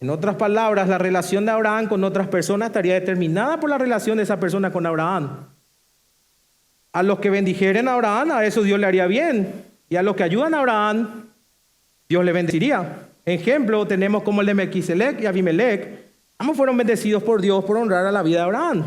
[0.00, 4.18] En otras palabras, la relación de Abraham con otras personas estaría determinada por la relación
[4.18, 5.54] de esa persona con Abraham.
[6.92, 9.64] A los que bendijeren a Abraham, a eso Dios le haría bien.
[9.88, 11.30] Y a los que ayudan a Abraham,
[12.10, 13.08] Dios le bendeciría.
[13.24, 16.07] Ejemplo, tenemos como el de y Abimelech.
[16.38, 18.84] Ambos fueron bendecidos por Dios por honrar a la vida de Abraham.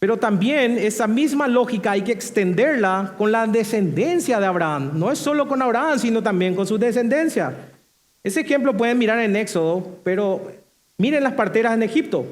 [0.00, 4.92] Pero también esa misma lógica hay que extenderla con la descendencia de Abraham.
[4.94, 7.54] No es solo con Abraham, sino también con su descendencia.
[8.24, 10.52] Ese ejemplo pueden mirar en Éxodo, pero
[10.98, 12.24] miren las parteras en Egipto.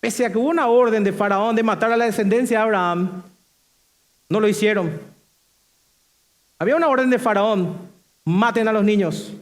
[0.00, 3.22] Pese a que hubo una orden de Faraón de matar a la descendencia de Abraham,
[4.28, 4.90] no lo hicieron.
[6.58, 7.76] Había una orden de Faraón,
[8.24, 9.32] maten a los niños.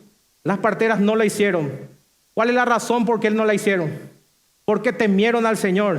[0.45, 1.71] Las parteras no la hicieron.
[2.39, 3.99] ¿Cuál es la razón por qué no la hicieron?
[4.65, 5.99] Porque temieron al Señor.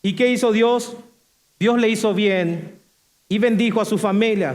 [0.00, 0.96] ¿Y qué hizo Dios?
[1.58, 2.78] Dios le hizo bien
[3.28, 4.54] y bendijo a su familia.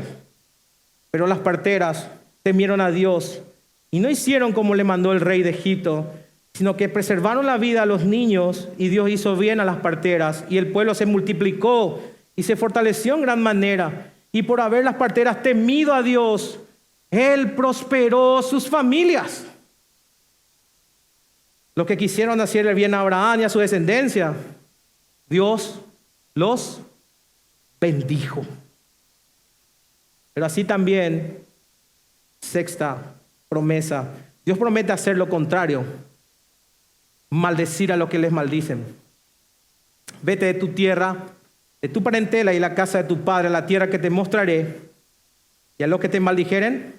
[1.12, 2.10] Pero las parteras
[2.42, 3.44] temieron a Dios
[3.92, 6.12] y no hicieron como le mandó el rey de Egipto,
[6.56, 10.46] sino que preservaron la vida a los niños y Dios hizo bien a las parteras
[10.50, 12.02] y el pueblo se multiplicó
[12.36, 14.14] y se fortaleció en gran manera.
[14.32, 16.58] Y por haber las parteras temido a Dios,
[17.12, 19.46] Él prosperó sus familias.
[21.78, 24.34] Los que quisieron hacerle bien a Abraham y a su descendencia,
[25.30, 25.80] Dios
[26.34, 26.82] los
[27.80, 28.44] bendijo.
[30.34, 31.38] Pero así también,
[32.42, 33.14] sexta
[33.48, 34.08] promesa,
[34.44, 35.84] Dios promete hacer lo contrario,
[37.30, 38.84] maldecir a los que les maldicen.
[40.24, 41.16] Vete de tu tierra
[41.80, 44.82] de tu parentela y la casa de tu padre, la tierra que te mostraré,
[45.78, 46.96] y a los que te maldijeren,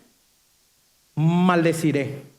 [1.16, 2.37] maldeciré.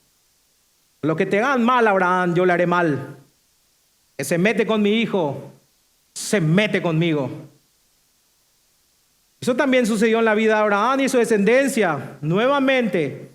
[1.02, 3.18] A los que te hagan mal, Abraham, yo le haré mal.
[4.18, 5.52] Que se mete con mi hijo,
[6.14, 7.30] se mete conmigo.
[9.39, 12.18] Eso también sucedió en la vida de Abraham y su descendencia.
[12.22, 13.30] Nuevamente,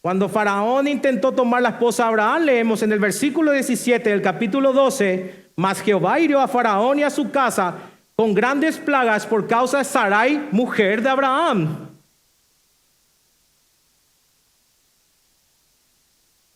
[0.00, 4.72] Cuando Faraón intentó tomar la esposa de Abraham, leemos en el versículo 17 del capítulo
[4.72, 7.74] 12, mas Jehová hirió a Faraón y a su casa
[8.16, 11.89] con grandes plagas por causa de Sarai, mujer de Abraham.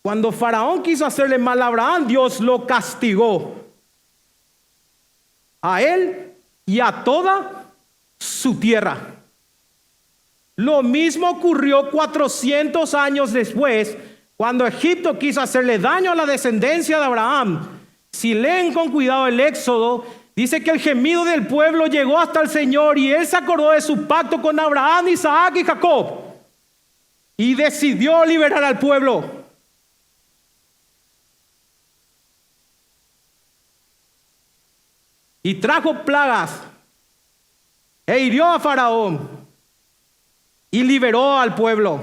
[0.05, 3.55] Cuando Faraón quiso hacerle mal a Abraham, Dios lo castigó.
[5.63, 6.35] A él
[6.67, 7.65] y a toda
[8.19, 8.99] su tierra.
[10.57, 13.97] Lo mismo ocurrió 400 años después,
[14.37, 17.67] cuando Egipto quiso hacerle daño a la descendencia de Abraham.
[18.13, 20.05] Si leen con cuidado el Éxodo,
[20.37, 23.81] dice que el gemido del pueblo llegó hasta el Señor y él se acordó de
[23.81, 26.25] su pacto con Abraham, Isaac y Jacob
[27.39, 29.44] y decidió liberar al pueblo.
[35.45, 36.63] Y trajo plagas
[38.07, 39.29] e hirió a Faraón
[40.71, 42.01] y liberó al pueblo.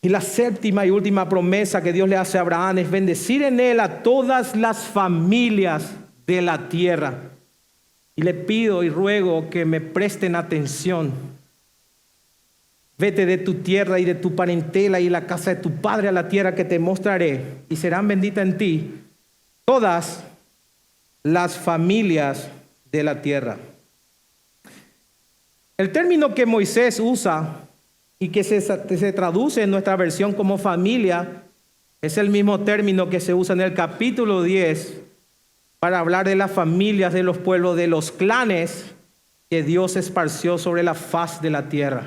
[0.00, 3.60] Y la séptima y última promesa que Dios le hace a Abraham es bendecir en
[3.60, 5.92] él a todas las familias
[6.26, 7.32] de la tierra.
[8.14, 11.35] Y le pido y ruego que me presten atención.
[12.98, 16.12] Vete de tu tierra y de tu parentela y la casa de tu padre a
[16.12, 18.94] la tierra que te mostraré y serán benditas en ti
[19.66, 20.24] todas
[21.22, 22.48] las familias
[22.90, 23.58] de la tierra.
[25.76, 27.66] El término que Moisés usa
[28.18, 31.42] y que se, se, traduce en nuestra versión como familia
[32.00, 35.02] es el mismo término que se usa en el capítulo 10
[35.78, 38.94] para hablar de las familias de los pueblos, de los clanes
[39.50, 42.06] que Dios esparció sobre la faz de la tierra.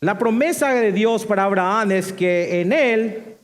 [0.00, 3.36] La promesa de Dios para Abraham es que en él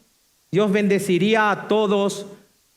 [0.52, 2.26] Dios bendeciría a todos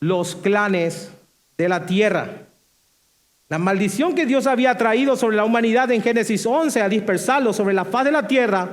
[0.00, 1.12] los clanes
[1.56, 2.28] de la tierra.
[3.48, 7.72] La maldición que Dios había traído sobre la humanidad en Génesis 11 a dispersarlo sobre
[7.72, 8.68] la faz de la tierra,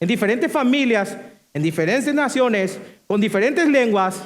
[0.00, 1.16] en diferentes familias,
[1.52, 4.22] en diferentes naciones, con diferentes lenguas,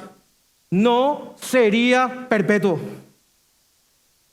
[0.70, 2.78] no sería perpetuo.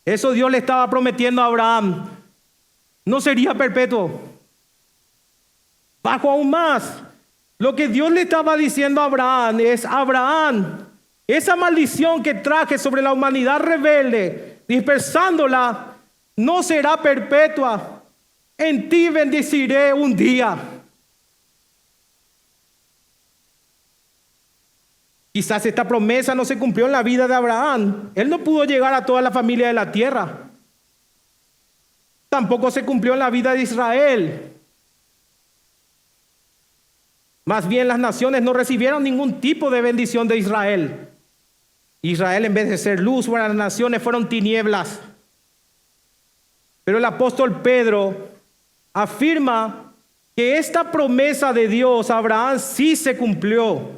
[0.06, 2.08] Eso Dios le estaba prometiendo a Abraham.
[3.06, 4.31] No sería perpetuo.
[6.04, 7.02] Bajo aún más,
[7.58, 10.88] lo que Dios le estaba diciendo a Abraham es, Abraham,
[11.28, 15.96] esa maldición que traje sobre la humanidad rebelde, dispersándola,
[16.36, 18.04] no será perpetua.
[18.58, 20.58] En ti bendeciré un día.
[25.32, 28.12] Quizás esta promesa no se cumplió en la vida de Abraham.
[28.16, 30.50] Él no pudo llegar a toda la familia de la tierra.
[32.28, 34.54] Tampoco se cumplió en la vida de Israel.
[37.46, 41.10] Más bien las naciones no recibieron ningún tipo de bendición de Israel.
[42.02, 45.00] Israel en vez de ser luz para las naciones fueron tinieblas.
[46.84, 48.30] Pero el apóstol Pedro
[48.94, 49.94] afirma
[50.36, 53.90] que esta promesa de Dios a Abraham sí se cumplió.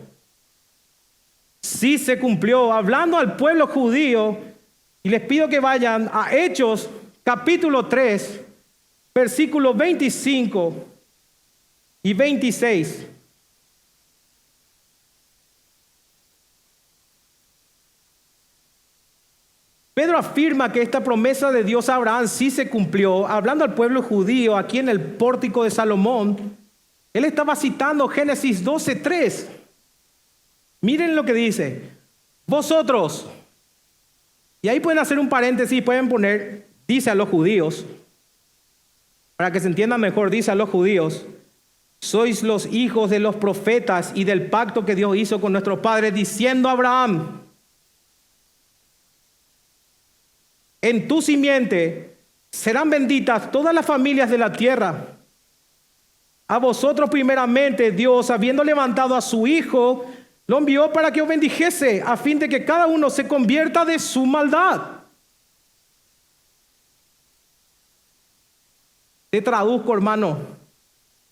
[1.61, 2.73] Sí se cumplió.
[2.73, 4.37] Hablando al pueblo judío,
[5.03, 6.89] y les pido que vayan a Hechos
[7.23, 8.41] capítulo 3,
[9.13, 10.73] versículos 25
[12.03, 13.07] y 26.
[19.93, 24.01] Pedro afirma que esta promesa de Dios a Abraham sí se cumplió, hablando al pueblo
[24.01, 26.57] judío aquí en el pórtico de Salomón.
[27.13, 29.47] Él estaba citando Génesis 12:3.
[30.81, 31.91] Miren lo que dice.
[32.47, 33.27] Vosotros,
[34.61, 37.85] y ahí pueden hacer un paréntesis, pueden poner, dice a los judíos,
[39.37, 41.25] para que se entienda mejor, dice a los judíos,
[42.01, 46.13] sois los hijos de los profetas y del pacto que Dios hizo con nuestros padres,
[46.13, 47.42] diciendo a Abraham,
[50.83, 52.17] en tu simiente
[52.51, 55.15] serán benditas todas las familias de la tierra.
[56.49, 60.05] A vosotros primeramente Dios, habiendo levantado a su Hijo,
[60.45, 63.97] lo envió para que os bendijese, a fin de que cada uno se convierta de
[63.97, 64.81] su maldad.
[69.29, 70.37] Te traduzco, hermano,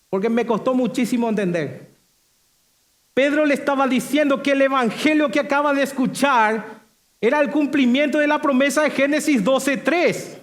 [0.08, 1.90] porque me costó muchísimo entender.
[3.12, 6.81] Pedro le estaba diciendo que el evangelio que acaba de escuchar
[7.22, 10.38] era el cumplimiento de la promesa de Génesis 12:3.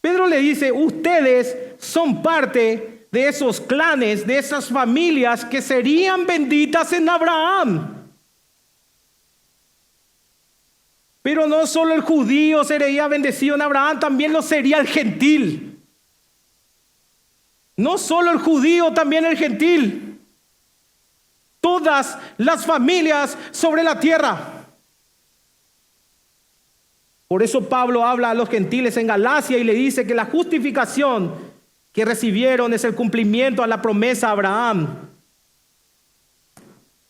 [0.00, 6.94] Pedro le dice, ustedes son parte de esos clanes, de esas familias que serían benditas
[6.94, 7.96] en Abraham.
[11.20, 15.78] Pero no solo el judío sería bendecido en Abraham, también lo sería el gentil.
[17.76, 20.18] No solo el judío, también el gentil.
[21.60, 24.59] Todas las familias sobre la tierra.
[27.30, 31.32] Por eso Pablo habla a los gentiles en Galacia y le dice que la justificación
[31.92, 34.88] que recibieron es el cumplimiento a la promesa a Abraham.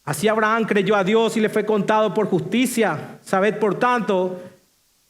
[0.05, 3.19] Así Abraham creyó a Dios y le fue contado por justicia.
[3.23, 4.39] Sabed, por tanto,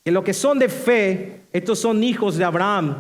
[0.04, 2.94] que los que son de fe, estos son hijos de Abraham.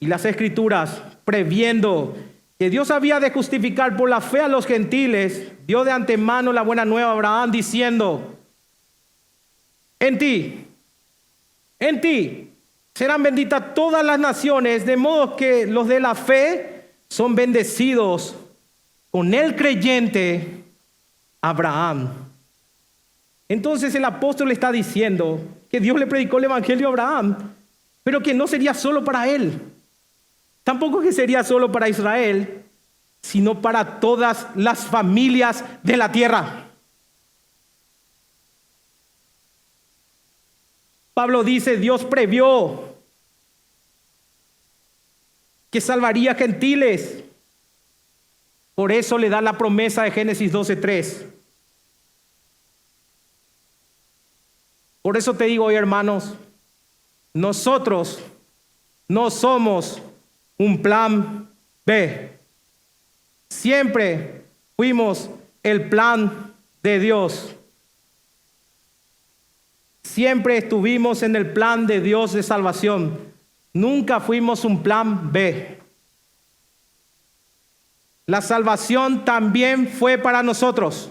[0.00, 2.16] Y las escrituras, previendo
[2.58, 6.62] que Dios había de justificar por la fe a los gentiles, dio de antemano la
[6.62, 8.36] buena nueva a Abraham diciendo,
[10.00, 10.66] en ti,
[11.82, 12.50] en ti
[12.94, 18.36] serán benditas todas las naciones, de modo que los de la fe son bendecidos
[19.10, 20.64] con el creyente
[21.40, 22.08] Abraham.
[23.48, 27.36] Entonces el apóstol está diciendo que Dios le predicó el Evangelio a Abraham,
[28.04, 29.60] pero que no sería solo para él.
[30.62, 32.62] Tampoco que sería solo para Israel,
[33.22, 36.71] sino para todas las familias de la tierra.
[41.14, 42.92] Pablo dice, Dios previó
[45.70, 47.24] que salvaría gentiles.
[48.74, 51.26] Por eso le da la promesa de Génesis 12.3.
[55.02, 56.34] Por eso te digo hoy, hermanos,
[57.34, 58.20] nosotros
[59.08, 60.00] no somos
[60.56, 61.50] un plan
[61.84, 62.30] B.
[63.48, 64.44] Siempre
[64.76, 65.28] fuimos
[65.62, 67.54] el plan de Dios.
[70.02, 73.18] Siempre estuvimos en el plan de Dios de salvación.
[73.72, 75.78] Nunca fuimos un plan B.
[78.26, 81.10] La salvación también fue para nosotros.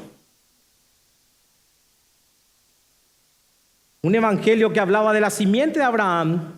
[4.04, 6.58] Un evangelio que hablaba de la simiente de Abraham,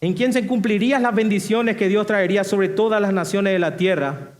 [0.00, 3.76] en quien se cumplirían las bendiciones que Dios traería sobre todas las naciones de la
[3.76, 4.32] tierra.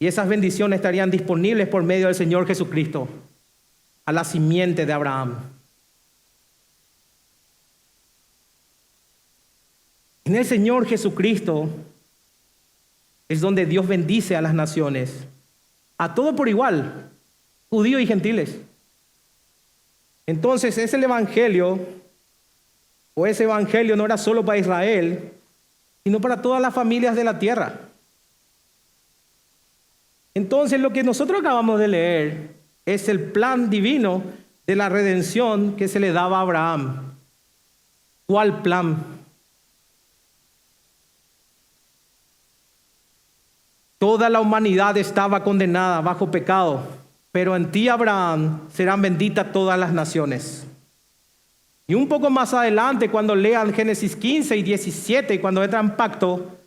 [0.00, 3.08] Y esas bendiciones estarían disponibles por medio del Señor Jesucristo
[4.04, 5.36] a la simiente de Abraham.
[10.24, 11.68] En el Señor Jesucristo
[13.28, 15.24] es donde Dios bendice a las naciones,
[15.98, 17.10] a todo por igual,
[17.70, 18.58] judíos y gentiles.
[20.26, 21.80] Entonces es el Evangelio,
[23.14, 25.32] o ese Evangelio no era solo para Israel,
[26.04, 27.80] sino para todas las familias de la tierra.
[30.34, 34.22] Entonces lo que nosotros acabamos de leer es el plan divino
[34.66, 37.14] de la redención que se le daba a Abraham.
[38.26, 39.04] ¿Cuál plan?
[43.98, 46.82] Toda la humanidad estaba condenada bajo pecado,
[47.30, 50.66] pero en ti, Abraham, serán benditas todas las naciones.
[51.86, 56.58] Y un poco más adelante, cuando lean Génesis 15 y 17, cuando entran en pacto,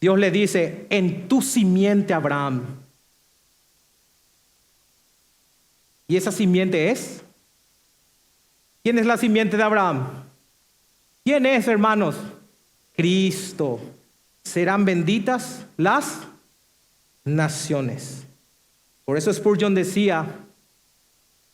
[0.00, 2.62] Dios le dice, en tu simiente, Abraham,
[6.08, 7.22] ¿Y esa simiente es?
[8.82, 10.06] ¿Quién es la simiente de Abraham?
[11.24, 12.16] ¿Quién es, hermanos?
[12.94, 13.80] Cristo.
[14.44, 16.20] Serán benditas las
[17.24, 18.24] naciones.
[19.04, 20.26] Por eso Spurgeon decía,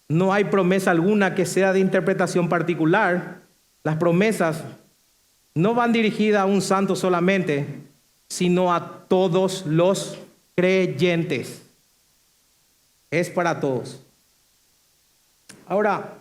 [0.08, 3.40] no hay promesa alguna que sea de interpretación particular.
[3.82, 4.62] Las promesas
[5.54, 7.66] no van dirigidas a un santo solamente,
[8.28, 10.18] sino a todos los
[10.54, 11.62] creyentes.
[13.10, 14.00] Es para todos.
[15.66, 16.18] Ahora,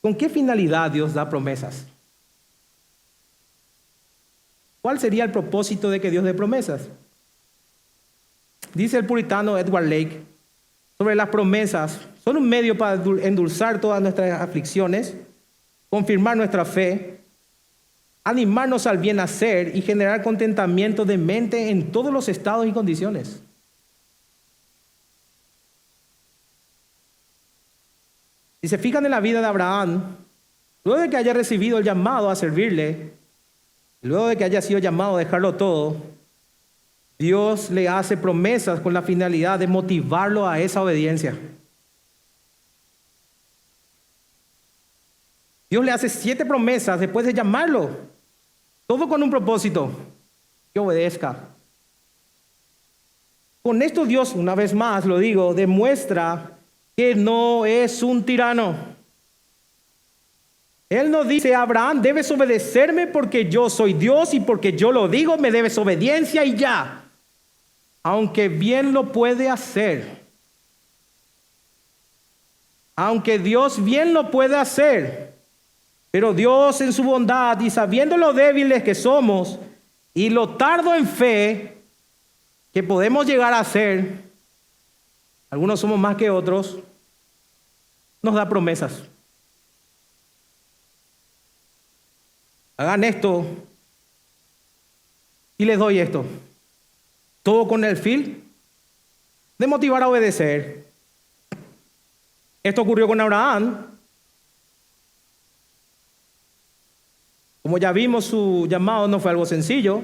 [0.00, 1.86] ¿con qué finalidad Dios da promesas?
[4.80, 6.88] ¿Cuál sería el propósito de que Dios dé promesas?
[8.74, 10.22] Dice el puritano Edward Lake
[10.96, 15.14] sobre las promesas, son un medio para endulzar todas nuestras aflicciones,
[15.88, 17.20] confirmar nuestra fe,
[18.24, 23.42] animarnos al bien hacer y generar contentamiento de mente en todos los estados y condiciones.
[28.60, 30.16] Si se fijan en la vida de Abraham,
[30.84, 33.12] luego de que haya recibido el llamado a servirle,
[34.02, 35.96] luego de que haya sido llamado a dejarlo todo,
[37.18, 41.36] Dios le hace promesas con la finalidad de motivarlo a esa obediencia.
[45.70, 47.90] Dios le hace siete promesas después de llamarlo,
[48.86, 49.90] todo con un propósito,
[50.72, 51.48] que obedezca.
[53.62, 56.57] Con esto Dios, una vez más lo digo, demuestra
[56.98, 58.74] que no es un tirano.
[60.88, 65.38] Él no dice, Abraham, debes obedecerme porque yo soy Dios y porque yo lo digo,
[65.38, 67.04] me debes obediencia y ya.
[68.02, 70.24] Aunque bien lo puede hacer.
[72.96, 75.34] Aunque Dios bien lo puede hacer.
[76.10, 79.60] Pero Dios en su bondad y sabiendo lo débiles que somos
[80.14, 81.80] y lo tardo en fe
[82.72, 84.24] que podemos llegar a ser,
[85.48, 86.78] algunos somos más que otros,
[88.22, 89.02] nos da promesas.
[92.76, 93.44] Hagan esto
[95.56, 96.24] y les doy esto.
[97.42, 98.44] Todo con el fin
[99.58, 100.86] de motivar a obedecer.
[102.62, 103.86] Esto ocurrió con Abraham.
[107.62, 110.02] Como ya vimos, su llamado no fue algo sencillo.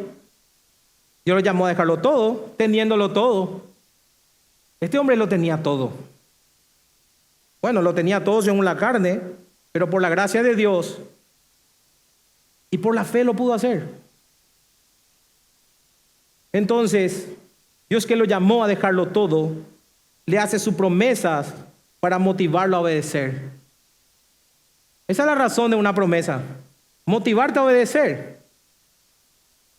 [1.24, 3.62] Dios lo llamó a dejarlo todo, teniéndolo todo.
[4.80, 5.92] Este hombre lo tenía todo.
[7.64, 9.22] Bueno, lo tenía todo según la carne,
[9.72, 10.98] pero por la gracia de Dios
[12.70, 13.88] y por la fe lo pudo hacer.
[16.52, 17.26] Entonces,
[17.88, 19.52] Dios que lo llamó a dejarlo todo,
[20.26, 21.54] le hace sus promesas
[22.00, 23.40] para motivarlo a obedecer.
[25.08, 26.42] Esa es la razón de una promesa,
[27.06, 28.40] motivarte a obedecer.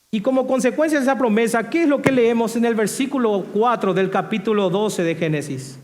[0.10, 3.94] Y como consecuencia de esa promesa, ¿qué es lo que leemos en el versículo 4
[3.94, 5.78] del capítulo 12 de Génesis?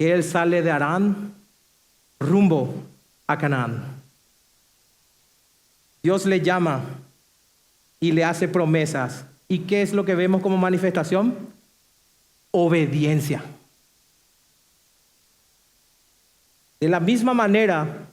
[0.00, 1.34] Que él sale de Arán
[2.18, 2.72] rumbo
[3.26, 3.84] a Canaán.
[6.02, 6.80] Dios le llama
[8.00, 9.26] y le hace promesas.
[9.46, 11.34] ¿Y qué es lo que vemos como manifestación?
[12.50, 13.44] Obediencia.
[16.80, 18.08] De la misma manera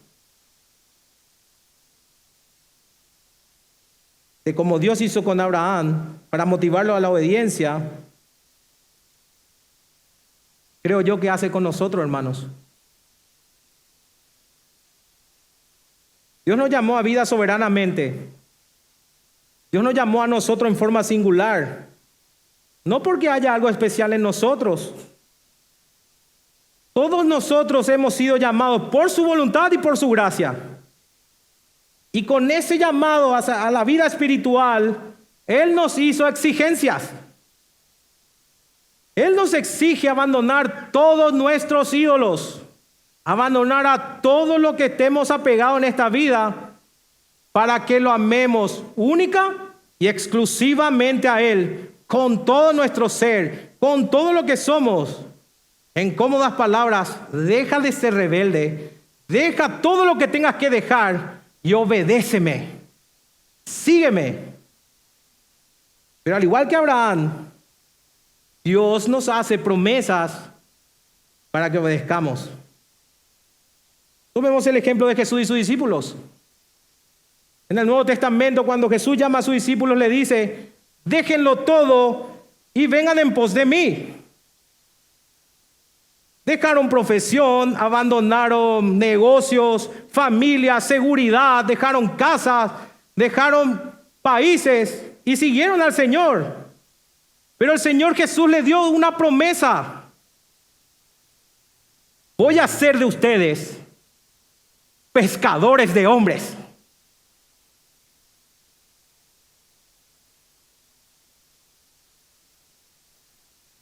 [4.44, 7.82] de como Dios hizo con Abraham para motivarlo a la obediencia,
[10.88, 12.48] creo yo que hace con nosotros, hermanos.
[16.46, 18.30] Dios nos llamó a vida soberanamente.
[19.70, 21.90] Dios nos llamó a nosotros en forma singular.
[22.86, 24.94] No porque haya algo especial en nosotros.
[26.94, 30.56] Todos nosotros hemos sido llamados por su voluntad y por su gracia.
[32.14, 34.98] Y con ese llamado a la vida espiritual,
[35.46, 37.12] Él nos hizo exigencias.
[39.18, 42.62] Él nos exige abandonar todos nuestros ídolos,
[43.24, 46.74] abandonar a todo lo que estemos apegados en esta vida
[47.52, 49.56] para que lo amemos única
[49.98, 55.22] y exclusivamente a Él, con todo nuestro ser, con todo lo que somos.
[55.96, 58.94] En cómodas palabras, deja de ser rebelde,
[59.28, 62.68] deja todo lo que tengas que dejar y obedéceme,
[63.66, 64.38] sígueme.
[66.22, 67.47] Pero al igual que Abraham,
[68.68, 70.42] Dios nos hace promesas
[71.52, 72.50] para que obedezcamos.
[74.34, 76.18] Tomemos el ejemplo de Jesús y sus discípulos.
[77.70, 80.74] En el Nuevo Testamento, cuando Jesús llama a sus discípulos, le dice,
[81.06, 82.30] déjenlo todo
[82.74, 84.14] y vengan en pos de mí.
[86.44, 92.74] Dejaron profesión, abandonaron negocios, familia, seguridad, dejaron casas,
[93.16, 96.67] dejaron países y siguieron al Señor.
[97.58, 100.04] Pero el Señor Jesús le dio una promesa.
[102.38, 103.78] Voy a hacer de ustedes
[105.12, 106.56] pescadores de hombres.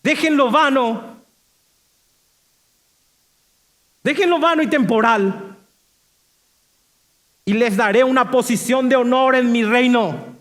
[0.02, 1.16] Déjenlo vano
[4.06, 5.58] Déjenlo vano y temporal.
[7.44, 10.35] Y les daré una posición de honor en mi reino.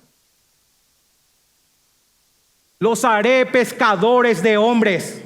[2.79, 5.23] Los haré pescadores de hombres.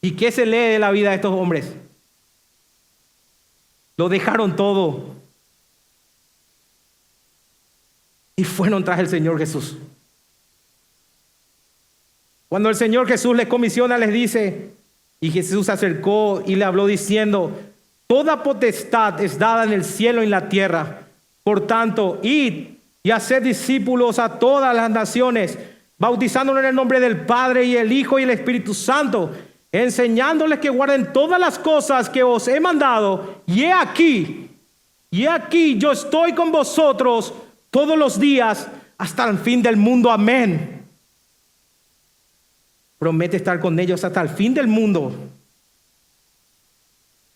[0.00, 1.72] ¿Y qué se lee de la vida de estos hombres?
[3.96, 5.16] Lo dejaron todo.
[8.36, 9.76] Y fueron tras el Señor Jesús.
[12.48, 14.70] Cuando el Señor Jesús les comisiona, les dice,
[15.20, 17.58] y Jesús se acercó y le habló diciendo,
[18.06, 21.08] toda potestad es dada en el cielo y en la tierra.
[21.42, 22.75] Por tanto, id
[23.06, 25.56] y haced discípulos a todas las naciones,
[25.96, 29.30] bautizándolos en el nombre del Padre y el Hijo y el Espíritu Santo,
[29.70, 33.42] enseñándoles que guarden todas las cosas que os he mandado.
[33.46, 34.50] Y he aquí,
[35.08, 37.32] y he aquí yo estoy con vosotros
[37.70, 38.66] todos los días
[38.98, 40.10] hasta el fin del mundo.
[40.10, 40.82] Amén
[42.98, 45.14] promete estar con ellos hasta el fin del mundo.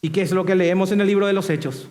[0.02, 1.86] ¿Y qué es lo que leemos en el libro de los Hechos?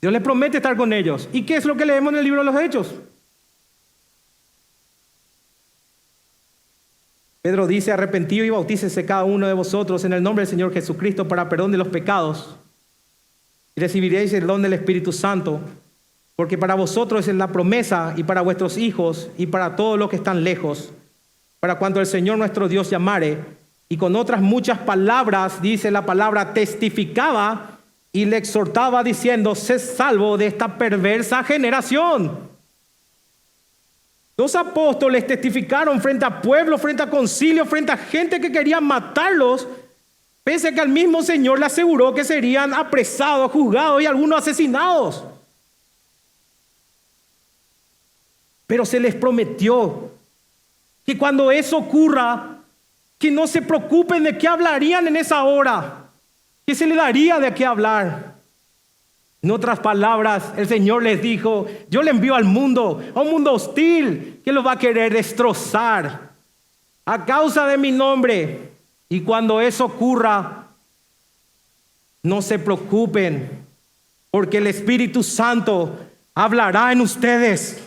[0.00, 1.28] Dios les promete estar con ellos.
[1.32, 2.94] ¿Y qué es lo que leemos en el libro de los Hechos?
[7.42, 11.26] Pedro dice, arrepentido y bautícese cada uno de vosotros en el nombre del Señor Jesucristo
[11.26, 12.56] para perdón de los pecados.
[13.74, 15.60] Y recibiréis el don del Espíritu Santo,
[16.36, 20.16] porque para vosotros es la promesa y para vuestros hijos y para todos los que
[20.16, 20.92] están lejos
[21.60, 23.38] para cuando el Señor nuestro Dios llamare.
[23.88, 27.77] Y con otras muchas palabras, dice la palabra, testificaba
[28.18, 32.36] y le exhortaba diciendo, sé salvo de esta perversa generación.
[34.36, 39.68] Los apóstoles testificaron frente a pueblo, frente a concilio, frente a gente que quería matarlos,
[40.42, 45.22] pese a que al mismo Señor le aseguró que serían apresados, juzgados y algunos asesinados.
[48.66, 50.10] Pero se les prometió
[51.06, 52.58] que cuando eso ocurra,
[53.16, 56.07] que no se preocupen de qué hablarían en esa hora,
[56.68, 58.34] que se le daría de qué hablar.
[59.40, 63.54] En otras palabras, el Señor les dijo, yo le envío al mundo, a un mundo
[63.54, 66.28] hostil que lo va a querer destrozar
[67.06, 68.68] a causa de mi nombre.
[69.08, 70.66] Y cuando eso ocurra,
[72.22, 73.48] no se preocupen,
[74.30, 75.98] porque el Espíritu Santo
[76.34, 77.82] hablará en ustedes.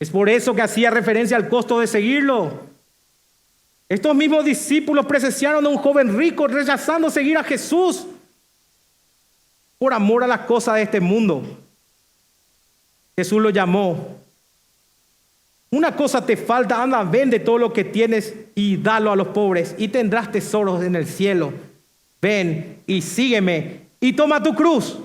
[0.00, 2.74] Es por eso que hacía referencia al costo de seguirlo.
[3.88, 8.06] Estos mismos discípulos presenciaron a un joven rico rechazando seguir a Jesús
[9.78, 11.42] por amor a las cosas de este mundo.
[13.16, 14.16] Jesús lo llamó.
[15.70, 19.74] Una cosa te falta, anda, vende todo lo que tienes y dalo a los pobres
[19.78, 21.52] y tendrás tesoros en el cielo.
[22.20, 24.98] Ven y sígueme y toma tu cruz.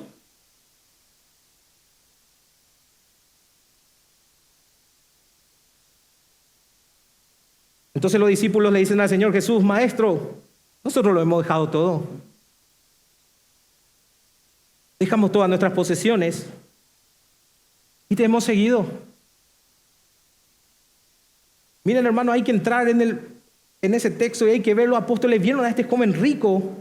[8.01, 10.35] Entonces los discípulos le dicen al Señor Jesús, Maestro,
[10.83, 12.03] nosotros lo hemos dejado todo.
[14.97, 16.47] Dejamos todas nuestras posesiones
[18.09, 18.87] y te hemos seguido.
[21.83, 23.21] Miren hermano, hay que entrar en, el,
[23.83, 26.71] en ese texto y hay que ver los apóstoles vieron a este joven rico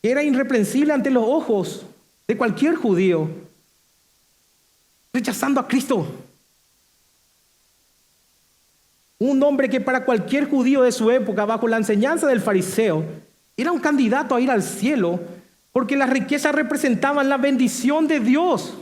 [0.00, 1.84] que era irreprensible ante los ojos
[2.26, 3.28] de cualquier judío,
[5.12, 6.06] rechazando a Cristo.
[9.22, 13.04] Un hombre que para cualquier judío de su época, bajo la enseñanza del fariseo,
[13.56, 15.20] era un candidato a ir al cielo
[15.70, 18.74] porque las riquezas representaban la bendición de Dios.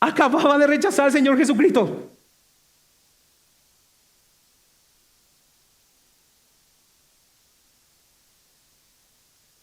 [0.00, 2.08] Acababa de rechazar al Señor Jesucristo.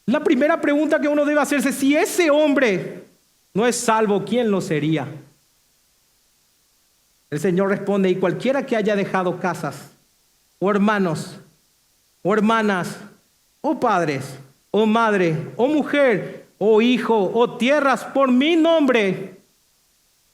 [0.05, 3.05] La primera pregunta que uno debe hacerse, si ese hombre
[3.51, 5.07] no es salvo, ¿quién lo sería?
[7.29, 9.91] El Señor responde, y cualquiera que haya dejado casas,
[10.59, 11.37] o hermanos,
[12.21, 12.97] o hermanas,
[13.61, 14.37] o padres,
[14.71, 19.39] o madre, o mujer, o hijo, o tierras por mi nombre,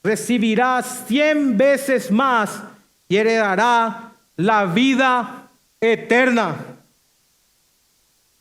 [0.04, 2.62] recibirá cien veces más
[3.08, 6.56] y heredará la vida eterna.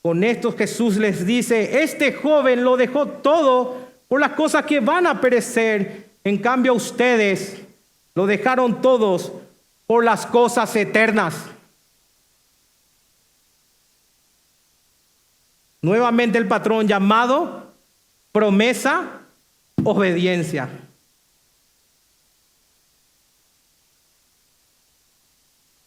[0.02, 5.06] Con esto Jesús les dice, este joven lo dejó todo por las cosas que van
[5.06, 7.62] a perecer, en cambio ustedes
[8.14, 9.32] lo dejaron todos
[9.86, 11.34] por las cosas eternas.
[15.82, 17.72] Nuevamente el patrón llamado,
[18.32, 19.22] promesa,
[19.82, 20.68] obediencia.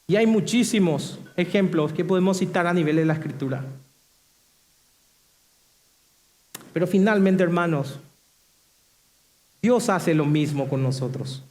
[0.07, 3.63] Y hay muchísimos ejemplos que podemos citar a nivel de la escritura.
[6.74, 7.99] Pero finalmente, hermanos,
[9.61, 11.43] Dios hace lo mismo con nosotros.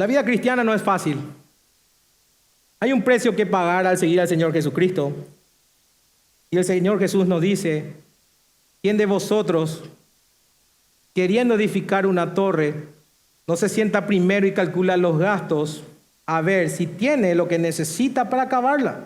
[0.00, 1.18] La vida cristiana no es fácil.
[2.80, 5.12] Hay un precio que pagar al seguir al Señor Jesucristo.
[6.50, 7.92] Y el Señor Jesús nos dice,
[8.80, 9.82] ¿quién de vosotros,
[11.14, 12.76] queriendo edificar una torre,
[13.46, 15.82] no se sienta primero y calcula los gastos
[16.24, 19.00] a ver si tiene lo que necesita para acabarla?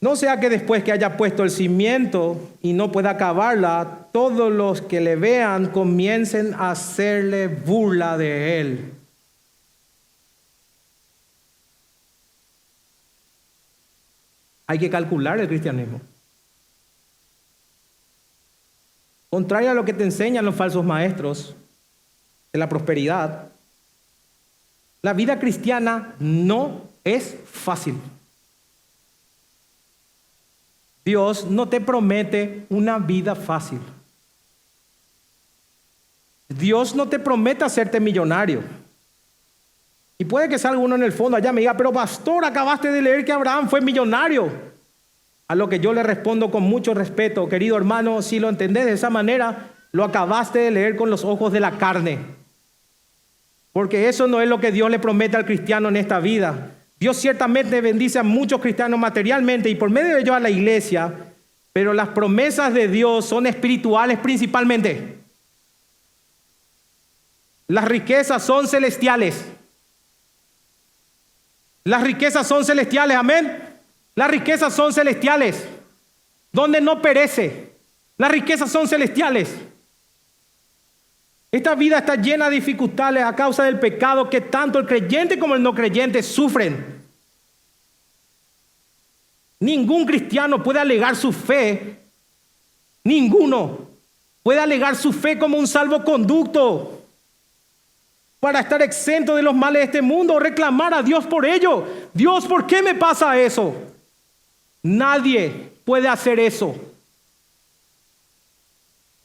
[0.00, 4.80] No sea que después que haya puesto el cimiento y no pueda acabarla, todos los
[4.80, 8.92] que le vean comiencen a hacerle burla de él.
[14.66, 16.00] Hay que calcular el cristianismo.
[19.30, 21.56] Contrario a lo que te enseñan los falsos maestros
[22.52, 23.48] de la prosperidad,
[25.00, 27.98] la vida cristiana no es fácil.
[31.04, 33.80] Dios no te promete una vida fácil.
[36.48, 38.62] Dios no te promete hacerte millonario.
[40.22, 43.02] Y puede que salga uno en el fondo allá me diga, pero pastor, acabaste de
[43.02, 44.52] leer que Abraham fue millonario.
[45.48, 48.92] A lo que yo le respondo con mucho respeto, querido hermano, si lo entendés de
[48.92, 52.20] esa manera, lo acabaste de leer con los ojos de la carne.
[53.72, 56.70] Porque eso no es lo que Dios le promete al cristiano en esta vida.
[57.00, 61.12] Dios ciertamente bendice a muchos cristianos materialmente y por medio de ello a la iglesia,
[61.72, 65.18] pero las promesas de Dios son espirituales principalmente.
[67.66, 69.46] Las riquezas son celestiales.
[71.84, 73.62] Las riquezas son celestiales, amén.
[74.14, 75.66] Las riquezas son celestiales,
[76.52, 77.72] donde no perece.
[78.18, 79.48] Las riquezas son celestiales.
[81.50, 85.54] Esta vida está llena de dificultades a causa del pecado que tanto el creyente como
[85.54, 87.02] el no creyente sufren.
[89.60, 92.00] Ningún cristiano puede alegar su fe,
[93.04, 93.90] ninguno
[94.42, 96.91] puede alegar su fe como un salvoconducto
[98.42, 101.86] para estar exento de los males de este mundo, reclamar a Dios por ello.
[102.12, 103.72] Dios, ¿por qué me pasa eso?
[104.82, 106.74] Nadie puede hacer eso.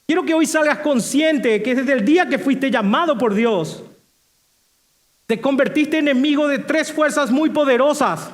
[0.06, 3.82] Quiero que hoy salgas consciente que desde el día que fuiste llamado por Dios,
[5.26, 8.30] te convertiste en enemigo de tres fuerzas muy poderosas.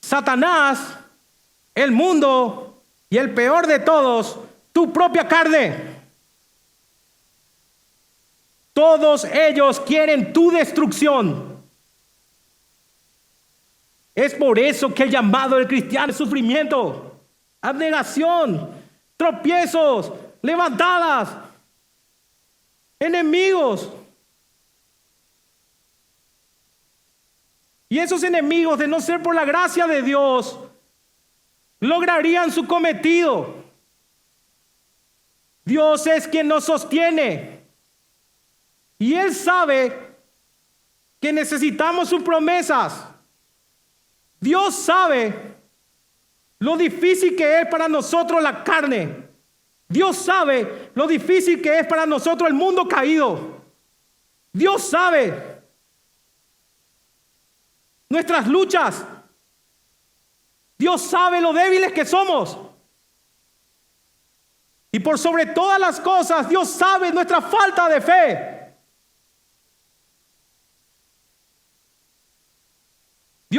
[0.00, 0.98] Satanás,
[1.74, 2.80] el mundo
[3.10, 4.38] y el peor de todos,
[4.72, 5.89] tu propia carne.
[8.80, 11.62] Todos ellos quieren tu destrucción.
[14.14, 17.20] Es por eso que el llamado del cristiano es sufrimiento,
[17.60, 18.70] abnegación,
[19.18, 20.10] tropiezos,
[20.40, 21.28] levantadas,
[22.98, 23.90] enemigos.
[27.90, 30.58] Y esos enemigos, de no ser por la gracia de Dios,
[31.80, 33.56] lograrían su cometido.
[35.66, 37.59] Dios es quien nos sostiene.
[39.00, 40.14] Y Él sabe
[41.18, 43.02] que necesitamos sus promesas.
[44.38, 45.56] Dios sabe
[46.58, 49.26] lo difícil que es para nosotros la carne.
[49.88, 53.62] Dios sabe lo difícil que es para nosotros el mundo caído.
[54.52, 55.62] Dios sabe
[58.10, 59.02] nuestras luchas.
[60.76, 62.58] Dios sabe lo débiles que somos.
[64.92, 68.59] Y por sobre todas las cosas, Dios sabe nuestra falta de fe.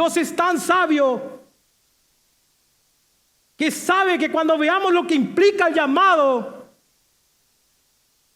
[0.01, 1.41] Dios es tan sabio
[3.55, 6.65] que sabe que cuando veamos lo que implica el llamado,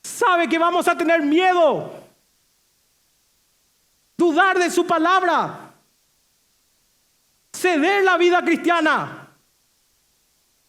[0.03, 1.91] sabe que vamos a tener miedo,
[4.15, 5.73] dudar de su palabra,
[7.51, 9.27] ceder la vida cristiana.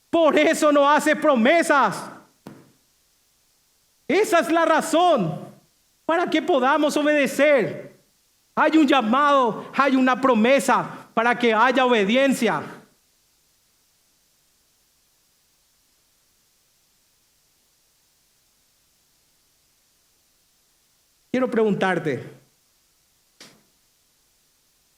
[0.08, 2.04] Por eso no hace promesas.
[4.08, 5.46] Esa es la razón
[6.06, 7.95] para que podamos obedecer.
[8.58, 12.62] Hay un llamado, hay una promesa para que haya obediencia.
[21.30, 22.32] Quiero preguntarte,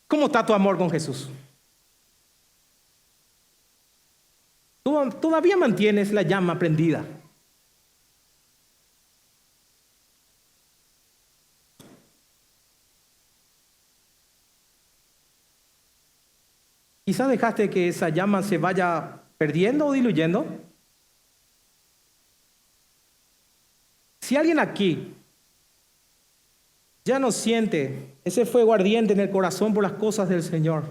[0.07, 1.29] ¿cómo está tu amor con Jesús?
[4.85, 7.05] ¿Todavía mantienes la llama prendida?
[17.09, 20.45] Quizá dejaste que esa llama se vaya perdiendo o diluyendo.
[24.21, 25.15] Si alguien aquí
[27.07, 30.85] ya no siente ese fuego ardiente en el corazón por las cosas del Señor,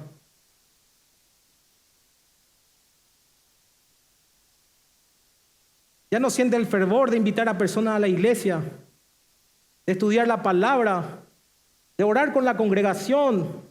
[6.09, 8.63] ya no siente el fervor de invitar a personas a la iglesia,
[9.86, 11.20] de estudiar la palabra,
[11.95, 13.66] de orar con la congregación,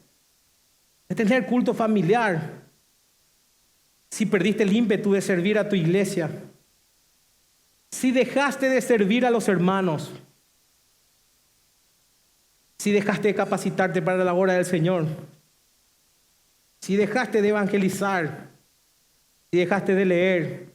[1.08, 2.64] de tener culto familiar,
[4.10, 6.30] si perdiste el ímpetu de servir a tu iglesia,
[7.90, 10.12] si dejaste de servir a los hermanos,
[12.78, 15.06] si dejaste de capacitarte para la obra del Señor,
[16.80, 18.48] si dejaste de evangelizar,
[19.50, 20.66] si dejaste de leer,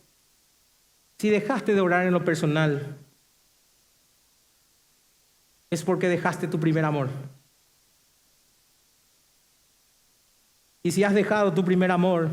[1.17, 2.97] si dejaste de orar en lo personal,
[5.69, 7.09] es porque dejaste tu primer amor.
[10.83, 12.29] Y si has dejado tu primer amor,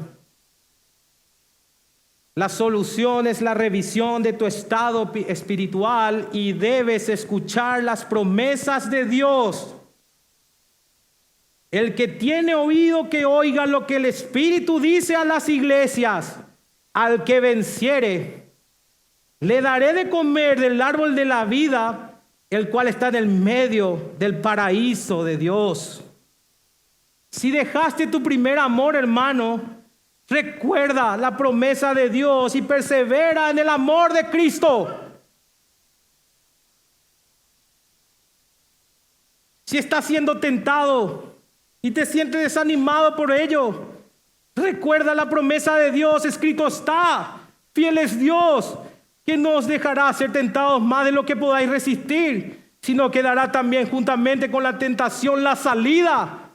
[2.39, 9.05] la solución es la revisión de tu estado espiritual y debes escuchar las promesas de
[9.05, 9.75] Dios.
[11.71, 16.37] El que tiene oído que oiga lo que el Espíritu dice a las iglesias,
[16.93, 18.53] al que venciere,
[19.41, 24.13] le daré de comer del árbol de la vida, el cual está en el medio
[24.19, 26.05] del paraíso de Dios.
[27.31, 29.61] Si dejaste tu primer amor, hermano,
[30.29, 35.05] recuerda la promesa de Dios y persevera en el amor de Cristo.
[39.65, 41.37] Si estás siendo tentado
[41.83, 43.87] y te sientes desanimado por ello,
[44.57, 47.37] recuerda la promesa de Dios, escrito está,
[47.75, 48.79] fiel es Dios,
[49.27, 53.53] que no os dejará ser tentados más de lo que podáis resistir, sino que dará
[53.53, 56.48] también juntamente con la tentación la salida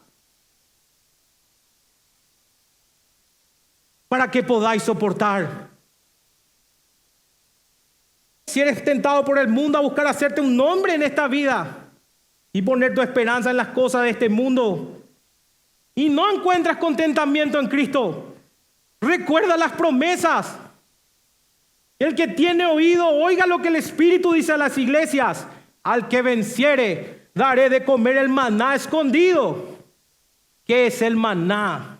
[4.13, 5.71] para que podáis soportar.
[8.45, 11.89] Si eres tentado por el mundo a buscar hacerte un nombre en esta vida
[12.51, 15.01] y poner tu esperanza en las cosas de este mundo
[15.95, 18.35] y no encuentras contentamiento en Cristo,
[19.01, 20.59] recuerda las promesas.
[21.97, 25.47] El que tiene oído, oiga lo que el Espíritu dice a las iglesias.
[25.81, 29.75] Al que venciere, daré de comer el maná escondido.
[30.65, 31.97] ¿Qué es el maná?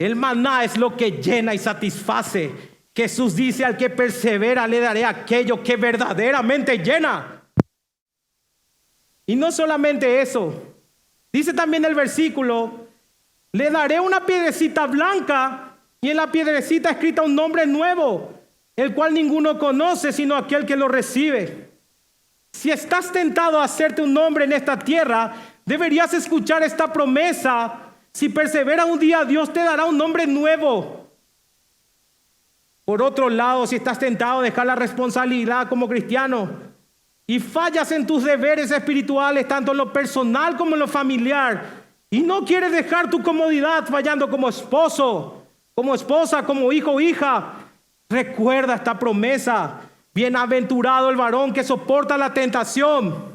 [0.00, 2.50] El maná es lo que llena y satisface.
[2.96, 7.42] Jesús dice, al que persevera le daré aquello que verdaderamente llena.
[9.26, 10.54] Y no solamente eso,
[11.30, 12.88] dice también el versículo,
[13.52, 18.32] le daré una piedrecita blanca y en la piedrecita escrita un nombre nuevo,
[18.76, 21.68] el cual ninguno conoce sino aquel que lo recibe.
[22.52, 25.34] Si estás tentado a hacerte un nombre en esta tierra,
[25.66, 27.89] deberías escuchar esta promesa.
[28.12, 31.08] Si persevera un día, Dios te dará un nombre nuevo.
[32.84, 36.50] Por otro lado, si estás tentado a dejar la responsabilidad como cristiano
[37.26, 41.80] y fallas en tus deberes espirituales, tanto en lo personal como en lo familiar,
[42.10, 45.44] y no quieres dejar tu comodidad fallando como esposo,
[45.76, 47.52] como esposa, como hijo o hija,
[48.08, 49.82] recuerda esta promesa.
[50.12, 53.29] Bienaventurado el varón que soporta la tentación.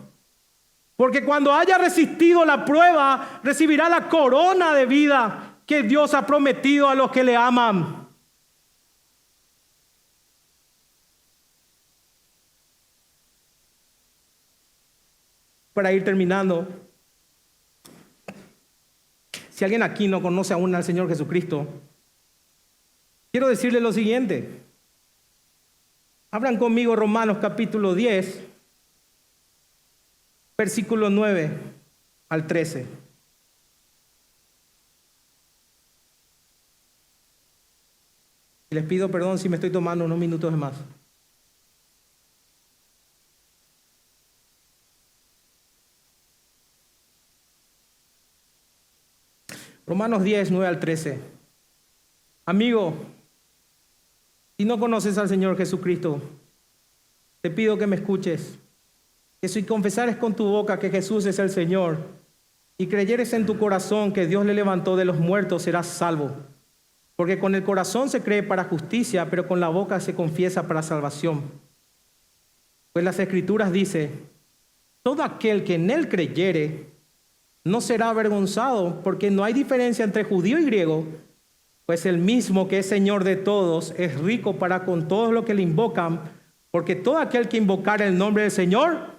[0.96, 6.88] Porque cuando haya resistido la prueba, recibirá la corona de vida que Dios ha prometido
[6.88, 8.08] a los que le aman.
[15.74, 16.66] Para ir terminando,
[19.50, 21.68] si alguien aquí no conoce aún al Señor Jesucristo,
[23.32, 24.62] quiero decirle lo siguiente.
[26.32, 28.55] Abran conmigo Romanos capítulo 10,
[30.58, 31.50] versículo 9
[32.30, 32.86] al 13.
[38.70, 40.74] Les pido perdón si me estoy tomando unos minutos más.
[49.88, 51.20] Romanos 10, 9 al 13.
[52.48, 52.96] Amigo,
[54.58, 56.22] si no conoces al Señor Jesucristo,
[57.42, 58.58] te pido que me escuches.
[59.42, 61.98] Que si confesares con tu boca que Jesús es el Señor
[62.78, 66.32] y creyeres en tu corazón que Dios le levantó de los muertos, serás salvo.
[67.16, 70.82] Porque con el corazón se cree para justicia, pero con la boca se confiesa para
[70.82, 71.44] salvación.
[72.92, 74.12] Pues las escrituras dice,
[75.04, 76.88] todo aquel que en él creyere
[77.64, 81.06] no será avergonzado, porque no hay diferencia entre judío y griego,
[81.86, 85.54] pues el mismo que es Señor de todos es rico para con todos los que
[85.54, 86.20] le invocan,
[86.72, 89.15] porque todo aquel que invocar el nombre del Señor,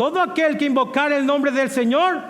[0.00, 2.22] todo aquel que invocar el nombre del Señor,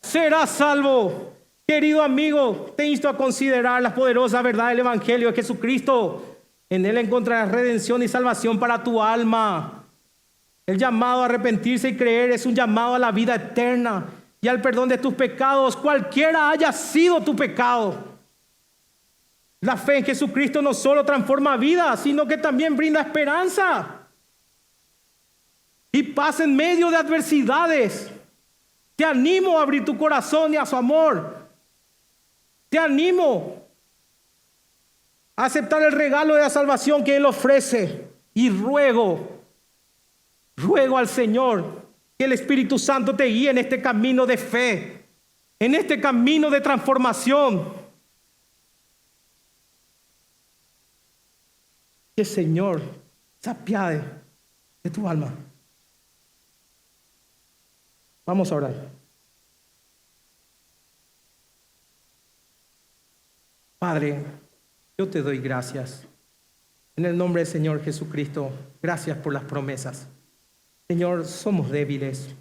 [0.00, 1.32] será salvo.
[1.64, 6.40] Querido amigo, te insto a considerar la poderosa verdad del Evangelio de Jesucristo.
[6.68, 9.84] En él encontrarás redención y salvación para tu alma.
[10.66, 14.04] El llamado a arrepentirse y creer es un llamado a la vida eterna
[14.40, 17.94] y al perdón de tus pecados, cualquiera haya sido tu pecado.
[19.60, 24.01] La fe en Jesucristo no solo transforma vidas, sino que también brinda esperanza.
[25.92, 28.10] Y paz en medio de adversidades.
[28.96, 31.46] Te animo a abrir tu corazón y a su amor.
[32.68, 33.66] Te animo
[35.36, 38.10] a aceptar el regalo de la salvación que Él ofrece.
[38.34, 39.32] Y ruego
[40.56, 41.82] Ruego al Señor
[42.18, 45.06] que el Espíritu Santo te guíe en este camino de fe,
[45.58, 47.72] en este camino de transformación.
[52.14, 52.82] Que el Señor
[53.40, 54.04] se apiade
[54.82, 55.32] de tu alma.
[58.24, 58.88] Vamos a orar.
[63.78, 64.24] Padre,
[64.96, 66.06] yo te doy gracias.
[66.94, 68.50] En el nombre del Señor Jesucristo,
[68.80, 70.06] gracias por las promesas.
[70.86, 72.34] Señor, somos débiles,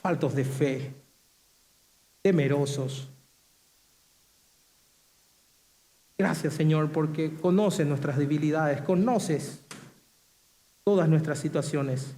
[0.00, 0.94] faltos de fe,
[2.22, 3.10] temerosos.
[6.16, 9.64] Gracias, Señor, porque conoces nuestras debilidades, conoces
[10.84, 12.14] todas nuestras situaciones.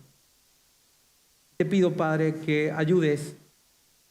[1.65, 3.39] Te pido, Padre, que ayudes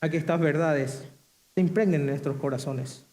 [0.01, 1.07] a que estas verdades
[1.53, 3.05] se impregnen en nuestros corazones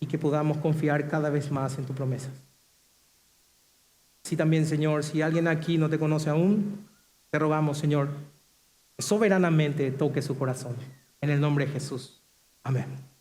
[0.00, 2.28] y que podamos confiar cada vez más en tu promesa.
[4.24, 6.88] Sí también, Señor, si alguien aquí no te conoce aún,
[7.30, 8.08] te rogamos, Señor,
[8.98, 10.74] soberanamente toque su corazón.
[11.20, 12.20] En el nombre de Jesús.
[12.64, 13.15] Amén.